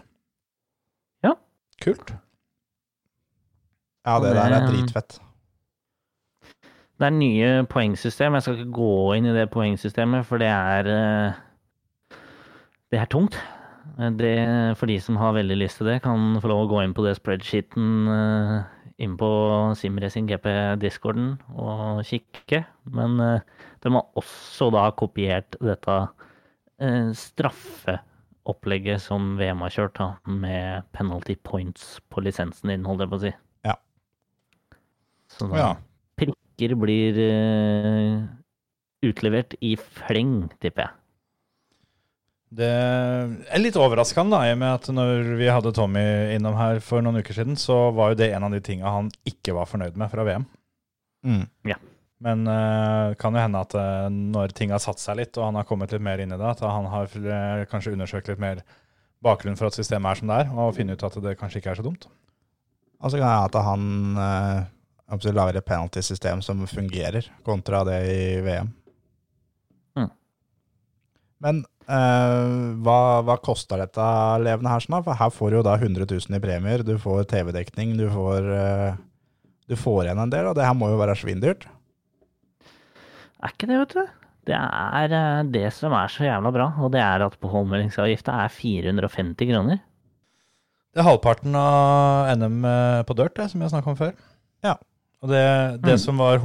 [1.28, 1.34] Ja.
[1.84, 2.14] Kult.
[4.08, 5.18] Ja, det der er dritfett.
[6.96, 8.40] Det er nye poengsystem.
[8.40, 11.44] Jeg skal ikke gå inn i det poengsystemet, for det er eh,
[12.88, 13.36] Det er tungt.
[14.16, 14.34] Det,
[14.80, 17.04] for de som har veldig lyst til det, kan få lov å gå inn på
[17.04, 18.08] det spreadsheeten
[19.04, 19.28] inn på
[19.78, 22.64] Simracing GP-discorden og kikke.
[22.90, 23.42] Men eh,
[23.84, 25.98] de har også da kopiert dette
[26.82, 33.12] eh, straffeopplegget som VM har kjørt, da, med penalty points på lisensen din, holdt jeg
[33.14, 33.34] på å si.
[33.68, 33.76] Ja.
[35.30, 35.72] Så da Ja.
[36.18, 38.22] prikker blir eh,
[39.06, 40.94] utlevert i fleng, tipper jeg.
[42.48, 46.04] Det er litt overraskende, da, i og med at når vi hadde Tommy
[46.38, 49.10] innom her for noen uker siden, så var jo det en av de tinga han
[49.28, 50.46] ikke var fornøyd med fra VM.
[51.28, 51.44] Mm.
[52.24, 55.60] Men det kan jo hende at uh, når ting har satt seg litt, og han
[55.60, 58.64] har kommet litt mer inn i det, at han har uh, kanskje undersøkt litt mer
[59.26, 61.76] bakgrunn for at systemet er som det er, og finne ut at det kanskje ikke
[61.76, 62.08] er så dumt.
[62.98, 63.86] Og så kan jeg at han
[64.18, 68.72] uh, lager et penalty-system som fungerer, kontra det i VM.
[70.00, 70.12] Mm.
[71.44, 74.08] Men hva, hva koster dette
[74.44, 74.84] levende her?
[74.84, 75.00] Sånn.
[75.06, 78.50] For her får du jo da 100 000 i premier, du får TV-dekning, du får,
[78.58, 78.98] eh,
[79.72, 81.68] du får igjen en del, og det her må jo være svindyrt.
[83.44, 84.06] Er ikke det, vet du.
[84.48, 88.54] Det er eh, det som er så jævla bra, og det er at påmeldingsavgifta er
[88.54, 89.82] 450 kroner.
[90.96, 92.64] Det er halvparten av NM
[93.06, 94.14] på dirt, det, som jeg snakka om før.
[94.66, 94.76] Ja.
[95.22, 95.44] Og det,
[95.84, 96.02] det Mm.
[96.02, 96.40] som var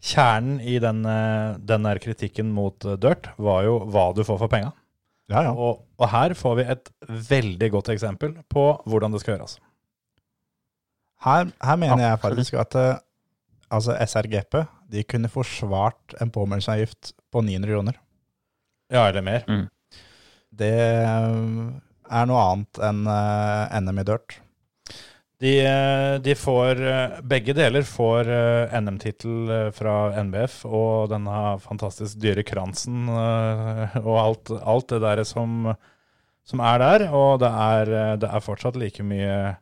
[0.00, 4.38] hovedkjernen i den, eh, den der kritikken mot eh, dirt, var jo hva du får
[4.38, 4.72] for penga.
[5.28, 5.52] Ja, ja.
[5.52, 9.58] Og, og her får vi et veldig godt eksempel på hvordan det skal gjøres.
[11.22, 12.98] Her, her mener jeg faktisk at eh,
[13.70, 18.00] altså SRGP de kunne forsvart en påmeldingsavgift på 900 kroner.
[18.90, 19.44] Ja, eller mer.
[20.50, 21.70] Det eh,
[22.10, 24.40] er noe annet enn NM i dirt.
[25.40, 32.20] De, eh, de får eh, Begge deler får eh, NM-tittel fra NBF og denne fantastisk
[32.20, 35.72] dyre kransen og alt, alt det der som,
[36.44, 37.06] som er der.
[37.16, 39.56] Og det er, det er fortsatt like mye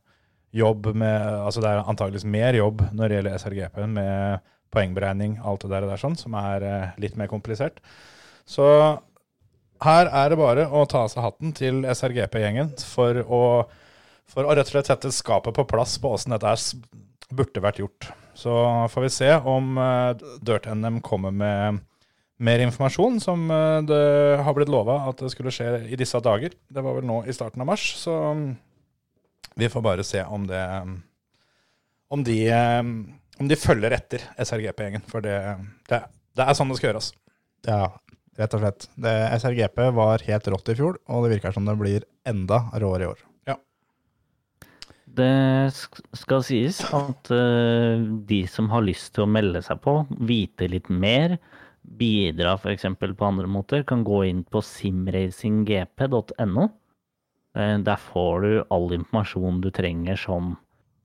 [0.57, 5.62] jobb med Altså det er antageligvis mer jobb når det gjelder SRGP, med poengberegning, alt
[5.62, 7.79] det der, der sånn, som er litt mer komplisert.
[8.49, 8.66] Så
[9.85, 13.45] her er det bare å ta av seg hatten til SRGP-gjengen for å
[14.29, 16.55] for å rett og slett sette skapet på plass på åssen dette
[17.35, 18.09] burde vært gjort.
[18.39, 18.53] Så
[18.93, 21.81] får vi se om eh, Dirt-NM kommer med
[22.39, 24.03] mer informasjon, som eh, det
[24.45, 26.55] har blitt lova at det skulle skje i disse dager.
[26.55, 28.49] Det var vel nå i starten av mars, så mm,
[29.59, 30.64] vi får bare se om det
[32.09, 32.83] Om de, eh,
[33.39, 35.37] om de følger etter SRGP-gjengen, for det,
[35.91, 35.99] det,
[36.39, 37.11] det er sånn det skal gjøres.
[37.68, 37.83] Ja,
[38.39, 38.87] rett og slett.
[38.97, 39.12] Det,
[39.43, 43.11] SRGP var helt rått i fjor, og det virker som det blir enda råere i
[43.11, 43.28] år.
[45.19, 45.73] Det
[46.19, 47.99] skal sies at eh,
[48.29, 49.95] de som har lyst til å melde seg på,
[50.29, 51.39] vite litt mer,
[51.99, 52.85] bidra f.eks.
[53.01, 56.69] på andre måter, kan gå inn på simracinggp.no.
[57.57, 60.57] Eh, Der får du all informasjon du trenger som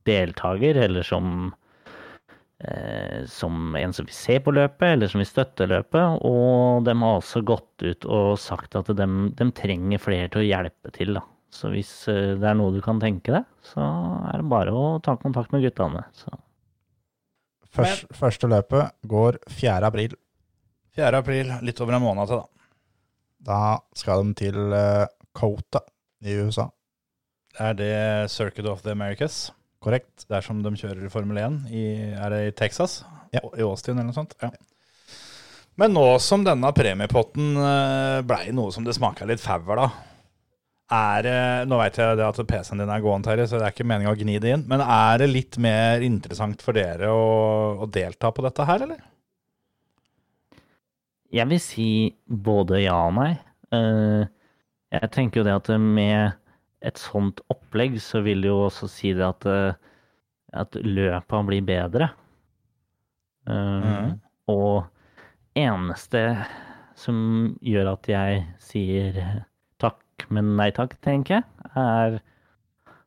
[0.05, 1.53] deltaker, eller som,
[2.59, 6.20] eh, som en som vil se på løpet, eller som vil støtte løpet.
[6.28, 10.49] Og de har også gått ut og sagt at de, de trenger flere til å
[10.51, 11.14] hjelpe til.
[11.18, 11.24] da.
[11.54, 13.84] Så hvis eh, det er noe du kan tenke deg, så
[14.32, 16.04] er det bare å ta kontakt med guttene.
[16.18, 16.34] Så.
[17.74, 19.80] Først, første løpet går 4.
[19.88, 20.18] april.
[20.97, 21.22] 4.
[21.24, 22.70] april, litt over en måned til, da.
[23.43, 23.62] Da
[23.97, 24.76] skal de til
[25.36, 25.82] Cota
[26.24, 26.70] i USA.
[27.60, 27.95] Er det
[28.32, 29.51] Circuit of the Americas?
[29.84, 30.26] Korrekt?
[30.30, 31.58] Der som de kjører Formel 1?
[31.70, 31.84] I,
[32.16, 33.01] er det i Texas?
[33.34, 33.41] Ja.
[33.43, 34.38] I Austin eller noe sånt?
[34.41, 34.49] Ja.
[35.82, 39.88] Men nå som denne premiepotten eh, blei noe som det smaker litt fauer, da.
[40.94, 43.74] Er, det- nå vet jeg det at PC-en din er gåen, Terje, så det er
[43.74, 44.66] ikke meninga å gni det inn.
[44.70, 49.00] Men er det litt mer interessant for dere å, å delta på dette her, eller?
[51.34, 51.88] Jeg vil si
[52.30, 53.32] både ja og nei.
[53.74, 54.26] Eh,
[54.94, 56.36] Jeg tenker jo det at med
[56.86, 59.74] et sånt opplegg, så vil det jo også si det at, eh,
[60.54, 62.12] at løpa blir bedre.
[63.48, 64.20] Eh, Mhm.
[64.54, 64.86] Og
[65.56, 66.46] eneste
[66.96, 69.46] som gjør at jeg sier
[70.24, 71.43] takk, men nei takk, tenker jeg,
[71.76, 72.21] er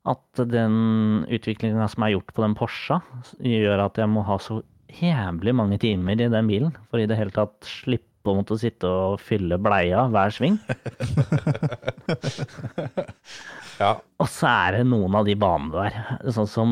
[0.06, 3.00] at den utviklinga som er gjort på den Porscha,
[3.40, 4.62] gjør at jeg må ha så
[5.00, 8.86] jævlig mange timer i den bilen for i det hele tatt slippe å måtte sitte
[8.86, 10.58] og fylle bleia hver sving.
[13.76, 13.90] Ja.
[14.16, 16.70] Og så er det noen av de banene der, sånn som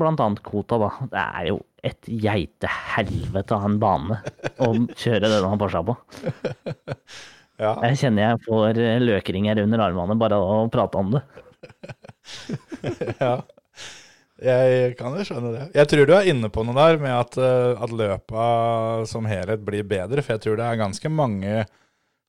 [0.00, 0.88] blant annet Kota, da.
[1.12, 4.18] Det er jo et geitehelvete av en bane
[4.58, 5.94] å kjøre denne Porscha på.
[7.60, 7.72] ja.
[7.86, 11.22] Jeg kjenner jeg får løkringer under armene bare av å prate om det.
[13.24, 13.36] ja.
[14.44, 15.64] Jeg kan jo skjønne det.
[15.76, 18.44] Jeg tror du er inne på noe der med at, eh, at løpa
[19.08, 20.24] som helhet blir bedre.
[20.24, 21.62] For jeg tror det er ganske mange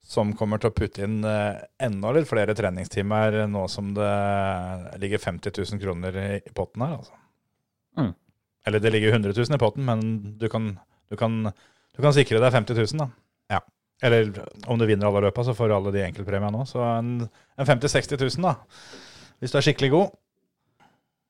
[0.05, 4.11] som kommer til å putte inn eh, enda litt flere treningstimer nå som det
[5.01, 6.99] ligger 50 000 kroner i, i potten her.
[6.99, 7.17] Altså.
[7.97, 8.13] Mm.
[8.69, 10.05] Eller det ligger 100 000 i potten, men
[10.37, 10.75] du kan,
[11.09, 13.09] du kan, du kan sikre deg 50 000, da.
[14.03, 14.31] Eller
[14.67, 16.65] om du vinner alle løpa, så får du alle de enkeltpremiene nå.
[16.67, 17.17] Så en,
[17.55, 18.55] en 50 000-60 000, da.
[19.39, 20.15] Hvis du er skikkelig god.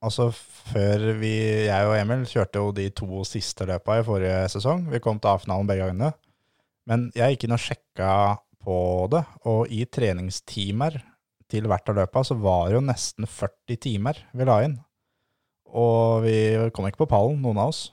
[0.06, 1.32] Altså før vi,
[1.66, 4.86] jeg og Emil kjørte jo de to siste løpa i forrige sesong.
[4.92, 6.12] Vi kom til A-finalen begge gangene.
[6.86, 8.10] Men jeg gikk inn og sjekka
[8.66, 8.78] på
[9.10, 10.98] det, og i treningstimer
[11.50, 14.76] til hvert av løpa så var det jo nesten 40 timer vi la inn.
[15.76, 16.36] Og vi
[16.74, 17.88] kom ikke på pallen, noen av oss.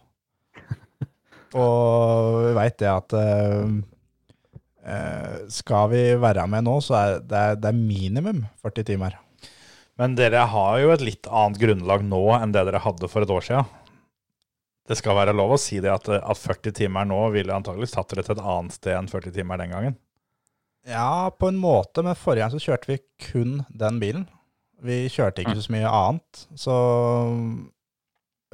[1.58, 3.74] Og vi veit det at eh,
[5.54, 9.16] skal vi være med nå, så er det, det er minimum 40 timer.
[10.02, 13.34] Men dere har jo et litt annet grunnlag nå enn det dere hadde for et
[13.34, 13.70] år siden.
[14.84, 18.10] Det skal være lov å si det at, at 40 timer nå ville antageligvis tatt
[18.12, 20.00] dere til et annet sted enn 40 timer den gangen.
[20.84, 24.26] Ja, på en måte, men forrige gang så kjørte vi kun den bilen.
[24.84, 26.76] Vi kjørte ikke så mye annet, så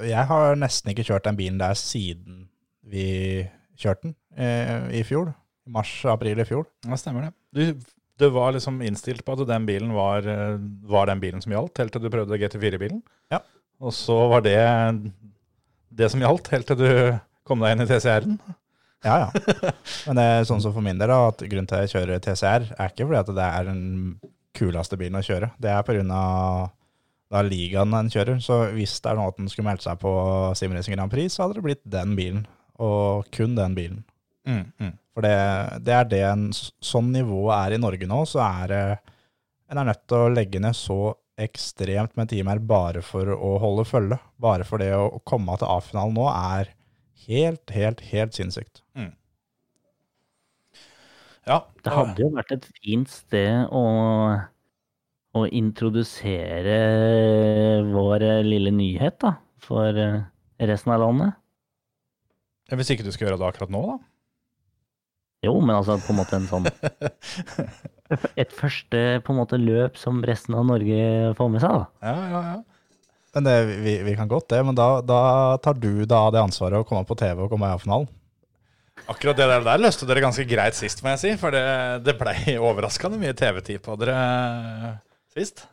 [0.06, 2.44] jeg har nesten ikke kjørt den bilen der siden
[2.86, 3.48] vi
[3.80, 5.32] kjørte den eh, i fjor.
[5.70, 6.68] Mars-april i fjor.
[6.88, 7.34] Ja, stemmer det.
[7.56, 10.58] Du, du var liksom innstilt på at den bilen var, eh,
[10.90, 13.04] var den bilen som gjaldt, helt til du prøvde GT4-bilen.
[13.34, 13.44] Ja.
[13.80, 14.58] Og så var det
[15.90, 16.90] det som gjaldt, helt til du
[17.48, 18.40] kom deg inn i TCR-en.
[19.06, 19.72] Ja, ja.
[20.08, 22.68] Men det er sånn som for min del, at grunnen til at jeg kjører TCR,
[22.76, 23.82] er ikke fordi at det er den
[24.60, 25.54] kuleste bilen å kjøre.
[25.62, 26.20] Det er pga.
[27.30, 28.42] da ligaen den kjører.
[28.44, 30.12] Så hvis det er noe at den skulle meldt seg på
[30.58, 32.46] Simracing Grand Prix, så hadde det blitt den bilen.
[32.80, 34.04] Og kun den bilen.
[34.48, 34.92] Mm, mm.
[35.14, 35.36] For det,
[35.86, 38.84] det er det en sånn nivå er i Norge nå, så er det
[39.70, 43.86] En er nødt til å legge ned så ekstremt med timer bare for å holde
[43.86, 44.18] følge.
[44.42, 46.72] Bare for det å komme til A-finalen nå er
[47.28, 48.82] helt, helt, helt sinnssykt.
[51.50, 53.84] Ja, Det hadde jo vært et fint sted å,
[55.34, 56.76] å introdusere
[57.90, 59.32] vår lille nyhet da,
[59.64, 60.20] for eh,
[60.70, 61.40] resten av landet.
[62.70, 63.98] Hvis ikke du skal gjøre det akkurat nå, da?
[65.46, 66.68] Jo, men altså på en måte en sånn
[68.42, 72.10] Et første på en måte løp som resten av Norge får med seg, da.
[72.10, 72.80] Ja, ja, ja.
[73.38, 75.20] Men det, vi, vi kan godt det, men da, da
[75.62, 78.10] tar du da det ansvaret å komme på TV og komme i A-finalen.
[79.08, 81.34] Akkurat det der, der løste dere ganske greit sist, må jeg si.
[81.40, 81.62] For det,
[82.06, 84.18] det blei overraskende mye TV-tid på dere
[85.38, 85.68] sist.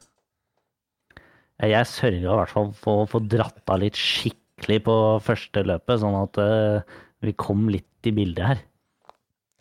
[1.65, 6.03] Jeg sørga i hvert fall for å få dratt av litt skikkelig på første løpet,
[6.03, 8.65] sånn at eh, vi kom litt i bildet her.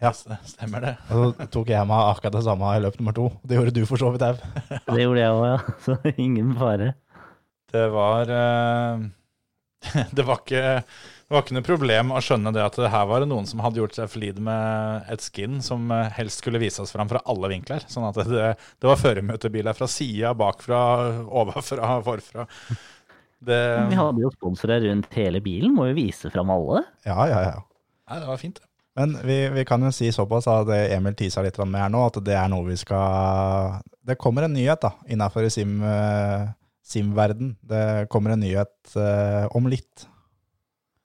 [0.04, 0.12] Ja.
[0.12, 0.94] Stemmer det.
[1.16, 3.30] Og så tok jeg meg akkurat det samme i løp nummer to.
[3.48, 4.42] Det gjorde du for så vidt òg.
[4.90, 5.60] Det gjorde jeg òg, ja.
[5.86, 6.94] Så ingen fare.
[7.72, 9.06] Det var eh,
[10.18, 13.30] det, var ikke, det var ikke noe problem å skjønne det at her var det
[13.32, 17.10] noen som hadde gjort seg flid med et skin som eh, helst skulle vises fram
[17.12, 17.88] fra alle vinkler.
[17.92, 20.84] Sånn at det, det var føremøtebiler fra sida, bakfra,
[21.24, 22.48] overfra, forfra.
[23.46, 26.84] Det, Vi hadde jo sponsorer rundt hele bilen, må jo vise fram alle.
[27.08, 27.60] Ja, ja, ja.
[28.10, 28.60] nei, det var fint.
[28.60, 28.72] det.
[28.96, 32.06] Men vi, vi kan jo si såpass at det Emil tisa litt med her nå,
[32.08, 36.46] at det er noe vi skal Det kommer en nyhet da, innenfor sim, eh,
[36.86, 37.58] sim-verden.
[37.60, 40.06] Det kommer en nyhet uh, om litt.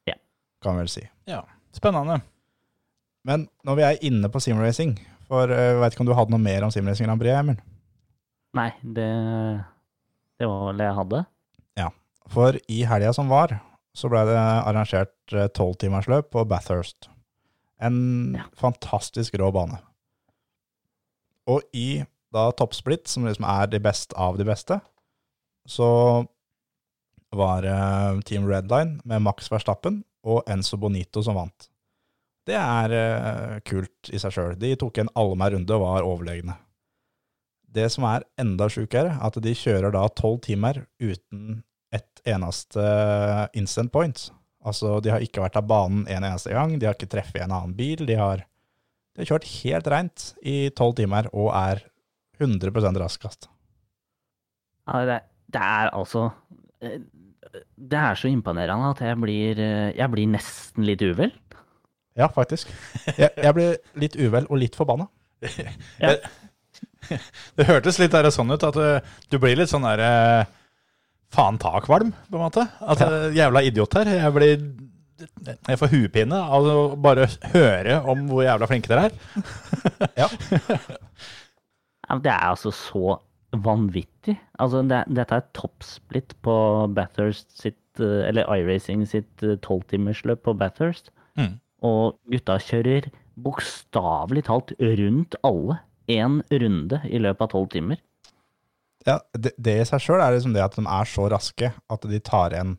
[0.06, 0.14] Ja.
[0.62, 1.02] Kan vi vel si.
[1.26, 1.40] Ja,
[1.72, 2.20] Spennende.
[3.26, 4.94] Men når vi er inne på simracing,
[5.28, 7.58] for eh, jeg vet ikke om du hadde noe mer om simracing Grand Prix, Emil?
[8.56, 9.10] Nei, det,
[10.40, 11.20] det var vel det jeg hadde.
[11.78, 11.90] Ja.
[12.30, 13.58] For i helga som var,
[13.94, 17.09] så ble det arrangert tolvtimersløp på Bathurst.
[17.80, 18.44] En Ja.
[18.56, 19.78] fantastisk rå bane.
[21.48, 24.80] Og i da toppsplitt, som liksom er de beste av de beste,
[25.66, 26.26] så
[27.32, 31.68] var det Team Redline med Max Verstappen og Enzo Bonito som vant.
[32.46, 34.56] Det er uh, kult i seg sjøl.
[34.58, 36.56] De tok en allmennrunde og var overlegne.
[37.70, 41.60] Det som er enda sjukere, er at de kjører da tolv timer uten
[41.94, 42.82] et eneste
[43.58, 44.30] instant point.
[44.60, 47.54] Altså, de har ikke vært av banen en eneste gang, de har ikke treffet en
[47.56, 48.02] annen bil.
[48.08, 48.44] De har,
[49.16, 51.84] de har kjørt helt reint i tolv timer og er
[52.40, 53.48] 100 raskest.
[54.88, 55.20] Ja, det,
[55.52, 56.30] det er altså
[56.82, 56.98] eh,
[57.76, 61.32] Det er så imponerende at jeg blir, eh, jeg blir nesten litt uvel.
[62.18, 62.68] Ja, faktisk.
[63.16, 65.08] Jeg, jeg blir litt uvel og litt forbanna.
[66.00, 66.16] Ja.
[67.56, 70.50] Det hørtes litt der, sånn ut at du, du blir litt sånn der eh,
[71.34, 72.66] faen ta kvalm, på en måte.
[72.80, 73.10] At ja.
[73.44, 74.10] jævla idiot her.
[74.18, 74.54] Jeg blir
[75.68, 79.18] Jeg får huepine av å bare høre om hvor jævla flinke dere er.
[82.10, 83.18] Ja, Det er altså så
[83.52, 84.34] vanvittig.
[84.58, 86.54] Altså, det, dette er toppsplitt på
[86.94, 91.12] Bathurst sitt, eh, eller iRacing sitt eh, tolvtimersløp på Bathurst.
[91.38, 91.60] Mm.
[91.86, 93.10] Og gutta kjører
[93.40, 95.78] bokstavelig talt rundt alle.
[96.10, 98.00] Én runde i løpet av tolv timer.
[99.08, 102.08] Ja, det, det i seg sjøl er liksom det at de er så raske at
[102.10, 102.76] de tar igjen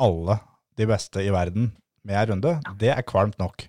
[0.00, 0.38] alle
[0.78, 1.72] de beste i verden
[2.06, 2.54] med ei runde.
[2.80, 3.66] Det er kvalmt nok.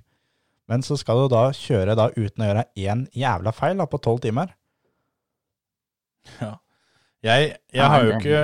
[0.70, 4.00] Men så skal du da kjøre da uten å gjøre én jævla feil da, på
[4.06, 4.54] tolv timer.
[7.26, 8.43] Jeg, jeg har jo ikke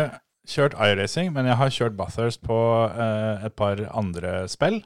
[0.52, 2.58] kjørt iRacing, men jeg har kjørt Bathurst på
[2.90, 4.82] eh, et par andre spill.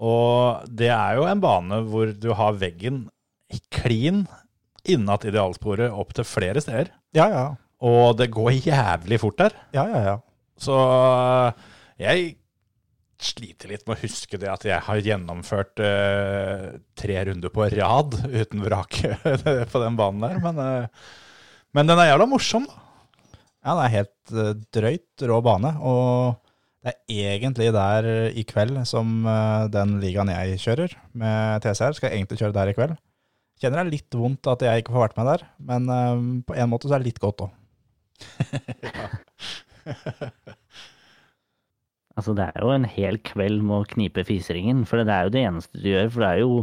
[0.00, 3.04] Og det er jo en bane hvor du har veggen
[3.74, 4.24] klin
[4.88, 6.90] innat idealsporet opp til flere steder.
[7.16, 7.44] Ja, ja.
[7.84, 9.58] Og det går jævlig fort der.
[9.76, 10.16] Ja, ja, ja.
[10.60, 11.66] Så øh,
[12.00, 12.36] jeg
[13.24, 16.64] sliter litt med å huske det at jeg har gjennomført øh,
[16.98, 19.14] tre runder på rad uten vrake
[19.72, 20.40] på den banen der.
[20.44, 21.12] Men, øh,
[21.74, 22.80] men den er jævla morsom, da.
[23.64, 26.36] Ja, det er helt eh, drøyt rå bane, og
[26.84, 32.12] det er egentlig der i kveld som eh, den ligaen jeg kjører med TCR, skal
[32.12, 32.98] egentlig kjøre der i kveld.
[33.60, 36.58] kjenner det er litt vondt at jeg ikke får vært med der, men eh, på
[36.60, 37.54] en måte så er det litt godt òg.
[42.14, 45.32] Altså, det er jo en hel kveld med å knipe fiseringen, for det er jo
[45.34, 46.10] det eneste du gjør.
[46.14, 46.60] For det er jo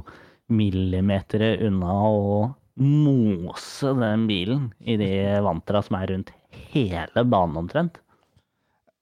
[0.51, 2.37] millimeter unna å
[2.81, 5.09] mose den bilen i de
[5.43, 6.31] vantra som er rundt
[6.71, 7.99] hele banen omtrent.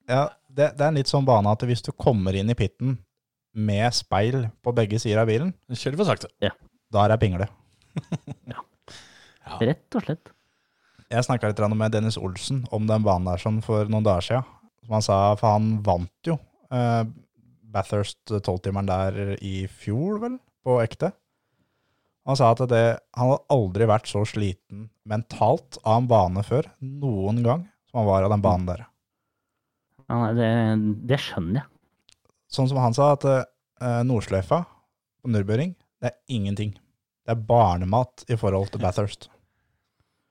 [0.10, 2.98] Ja, det, det er en litt sånn bane at hvis du kommer inn i pitten
[3.54, 6.34] med speil på begge sider av bilen, Kjør for sakte.
[6.90, 7.46] da er det pingle.
[9.62, 10.34] Rett og slett.
[11.10, 14.50] Jeg snakka litt med Dennis Olsen om den banen der sånn for noen dager siden.
[14.86, 16.36] Som han sa, for han vant jo
[16.74, 17.02] eh,
[17.70, 21.12] Bathurst 12-timeren der i fjor, vel, på ekte.
[22.30, 22.84] Han sa at det,
[23.18, 28.10] han hadde aldri vært så sliten mentalt av en bane før, noen gang, som han
[28.10, 28.86] var av den banen der.
[30.10, 30.52] Ja, det,
[31.10, 31.70] det skjønner jeg.
[32.54, 36.78] Sånn som han sa, at eh, Nordsløyfa på Nürburgring, det er ingenting.
[37.26, 39.30] Det er barnemat i forhold til Bathurst.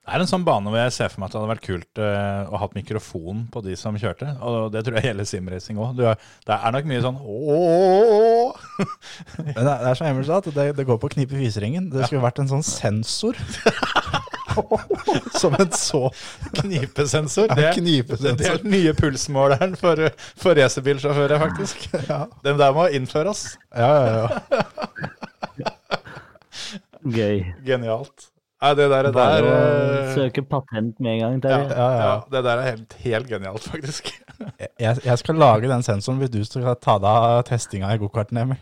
[0.09, 1.99] Det er en sånn bane hvor jeg ser for meg at det hadde vært kult
[2.01, 4.31] uh, å ha mikrofon på de som kjørte.
[4.41, 5.99] Og det tror jeg gjelder simracing òg.
[6.01, 8.47] Det er nok mye sånn ååå.
[9.43, 11.91] Men det, det er som Emil sa, at det, det går på å knipe fiseringen.
[11.93, 13.37] Det skulle vært en sånn sensor.
[15.37, 16.01] som en så
[16.57, 17.53] Knipesensor.
[17.53, 18.41] Ja, Det, knipesensor.
[18.41, 20.09] det er den nye pulsmåleren for,
[20.41, 21.85] for racerbilsjåfører, faktisk.
[22.09, 23.45] Ja, Den der må innføres.
[23.77, 24.41] ja, ja.
[25.61, 25.77] ja.
[27.19, 27.45] Gøy.
[27.69, 28.31] Genialt.
[28.59, 31.35] Nei, det der, Bare der å eh, søke patent med en gang.
[31.37, 31.69] ja, Terje.
[31.79, 32.07] ja, ja.
[32.09, 34.11] ja, det der er helt, helt genialt, faktisk.
[34.79, 38.39] Jeg, jeg skal lage den sensoren hvis du skal ta deg av testinga i gokarten,
[38.45, 38.59] Emil.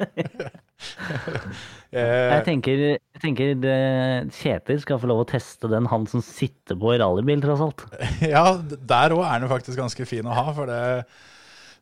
[1.94, 2.02] Eh,
[2.34, 3.74] Jeg tenker, jeg tenker det,
[4.34, 7.84] Kjetil skal få lov å teste den, han som sitter på i rallybil, tross alt.
[8.34, 10.44] Ja, der òg er den faktisk ganske fin å ha.
[10.56, 10.80] For det,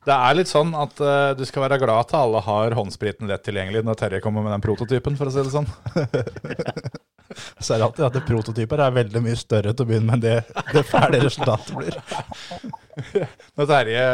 [0.07, 3.43] det er litt sånn at uh, du skal være glad at alle har håndspriten lett
[3.49, 5.73] tilgjengelig når Terje kommer med den prototypen, for å si det sånn.
[7.59, 10.19] Så er det alltid at det prototyper er veldig mye større til å begynne med
[10.19, 11.99] enn det, det ferdige resultatet blir.
[13.59, 14.07] Når Terje,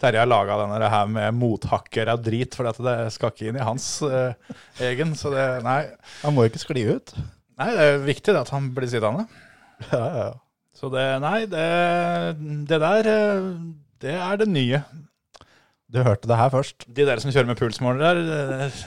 [0.00, 3.66] Terje har laga denne her med mothakker av drit, for det skal ikke inn i
[3.66, 4.54] hans eh,
[4.90, 5.12] egen.
[5.18, 5.82] Så det Nei,
[6.22, 7.12] Han må jo ikke skli ut.
[7.60, 9.26] nei det er viktig det at han blir sittende.
[9.90, 10.30] Ja, ja, ja.
[10.80, 11.66] Så det Nei, det,
[12.68, 13.50] det der eh,
[14.00, 14.82] Det er det nye.
[15.90, 16.86] Du hørte det her først.
[16.86, 18.80] De der som kjører med pulsmåler der, eh,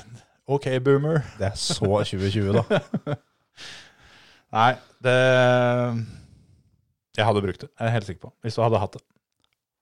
[0.48, 1.22] OK, boomer.
[1.38, 3.16] Det er så 2020, da.
[4.54, 4.74] Nei,
[5.04, 5.18] det
[7.18, 8.34] Jeg hadde brukt det, jeg er helt sikker på.
[8.46, 9.04] Hvis du hadde hatt det.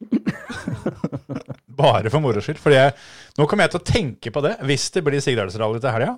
[1.81, 2.59] Bare for moro skyld.
[2.61, 2.95] Fordi jeg,
[3.37, 4.55] nå kommer jeg til å tenke på det.
[4.67, 6.15] Hvis det blir Sigdalsrally til helga,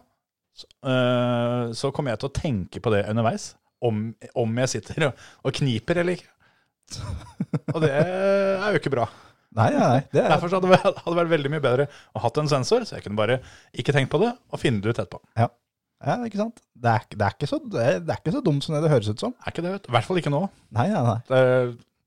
[0.53, 3.51] så, øh, så kommer jeg til å tenke på det underveis.
[3.83, 4.05] Om,
[4.39, 6.29] om jeg sitter og, og kniper eller ikke.
[7.73, 9.09] Og det er jo ikke bra.
[9.53, 10.03] Nei, nei, nei.
[10.09, 11.85] Det er, Derfor hadde det vært veldig mye bedre
[12.15, 13.37] å hatt en sensor, så jeg kunne bare
[13.77, 15.19] ikke tenkt på det og finne det ut etterpå.
[15.37, 15.49] ja,
[16.27, 16.61] ikke sant?
[16.83, 18.83] Det er, det, er ikke så, det, er, det er ikke så dumt som det
[18.83, 19.33] det høres ut som.
[19.39, 19.89] Er ikke det, vet du.
[19.91, 20.41] I hvert fall ikke nå.
[20.75, 21.17] Nei, nei, nei.
[21.29, 21.41] Det,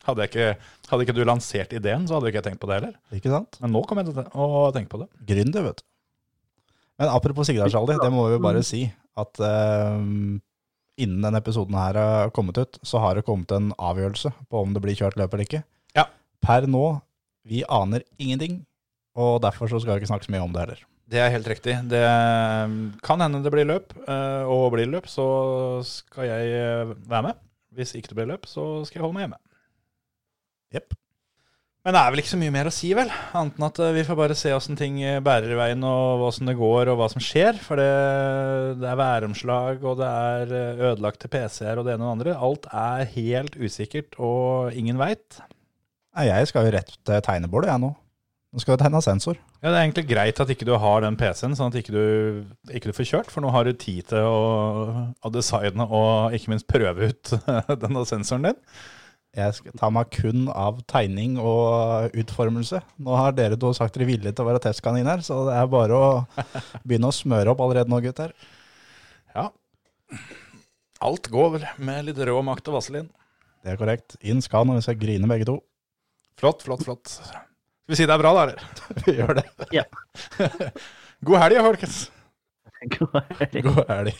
[0.06, 2.78] hadde, jeg ikke, hadde ikke du lansert ideen, så hadde ikke jeg tenkt på det
[2.78, 2.96] heller.
[3.16, 3.58] Ikke sant?
[3.62, 5.08] Men nå kommer jeg til å tenke på det.
[5.30, 5.86] Gründer, vet du.
[7.00, 8.86] Men apropos Sigdalsrally, det må vi jo bare si
[9.20, 9.96] at uh,
[10.96, 14.72] innen denne episoden her har kommet ut, så har det kommet en avgjørelse på om
[14.76, 15.62] det blir kjørt løp eller ikke.
[15.96, 16.06] Ja.
[16.44, 16.84] Per nå,
[17.46, 18.62] vi aner ingenting,
[19.16, 20.86] og derfor så skal vi ikke snakke så mye om det heller.
[21.06, 21.76] Det er helt riktig.
[21.86, 22.02] Det
[23.06, 25.26] kan hende det blir løp, eh, og blir løp, så
[25.86, 27.42] skal jeg eh, være med.
[27.76, 29.42] Hvis ikke det blir løp, så skal jeg holde meg hjemme.
[30.74, 30.96] Jepp.
[31.86, 33.10] Men det er vel ikke så mye mer å si, vel?
[33.38, 36.24] Annet enn at eh, vi får bare se åssen ting eh, bærer i veien, og
[36.26, 37.60] åssen det går, og hva som skjer.
[37.62, 37.86] For det,
[38.80, 42.34] det er væromslag, og det er eh, ødelagte PC-er og det ene og det andre.
[42.48, 45.38] Alt er helt usikkert, og ingen veit.
[46.26, 47.92] Jeg skal jo rett til tegnebordet, jeg nå.
[48.56, 49.36] Nå skal jo tegne sensor.
[49.60, 52.70] Ja, Det er egentlig greit at ikke du har den PC-en, sånn at ikke du
[52.72, 53.28] ikke du får kjørt.
[53.34, 57.34] For nå har du tid til å, å designe og ikke minst prøve ut
[57.84, 58.62] denne sensoren din.
[59.36, 62.80] Jeg skal ta meg kun av tegning og utformelse.
[63.04, 65.98] Nå har dere to sagt dere villige til å være testkaniner, så det er bare
[66.00, 66.06] å
[66.80, 68.32] begynne å smøre opp allerede nå, gutter.
[69.36, 69.50] Ja.
[71.04, 73.12] Alt går vel med litt rå makt og vaselin.
[73.60, 74.16] Det er korrekt.
[74.24, 75.58] Inn skal når vi skal grine begge to.
[76.40, 77.18] Flott, flott, flott.
[77.86, 78.62] Skal vi si det er bra, da, eller?
[79.06, 79.42] Vi gjør det.
[79.70, 79.84] Ja.
[81.28, 81.98] God helg, folkens.
[82.96, 83.60] God helg.
[83.62, 84.16] God helg.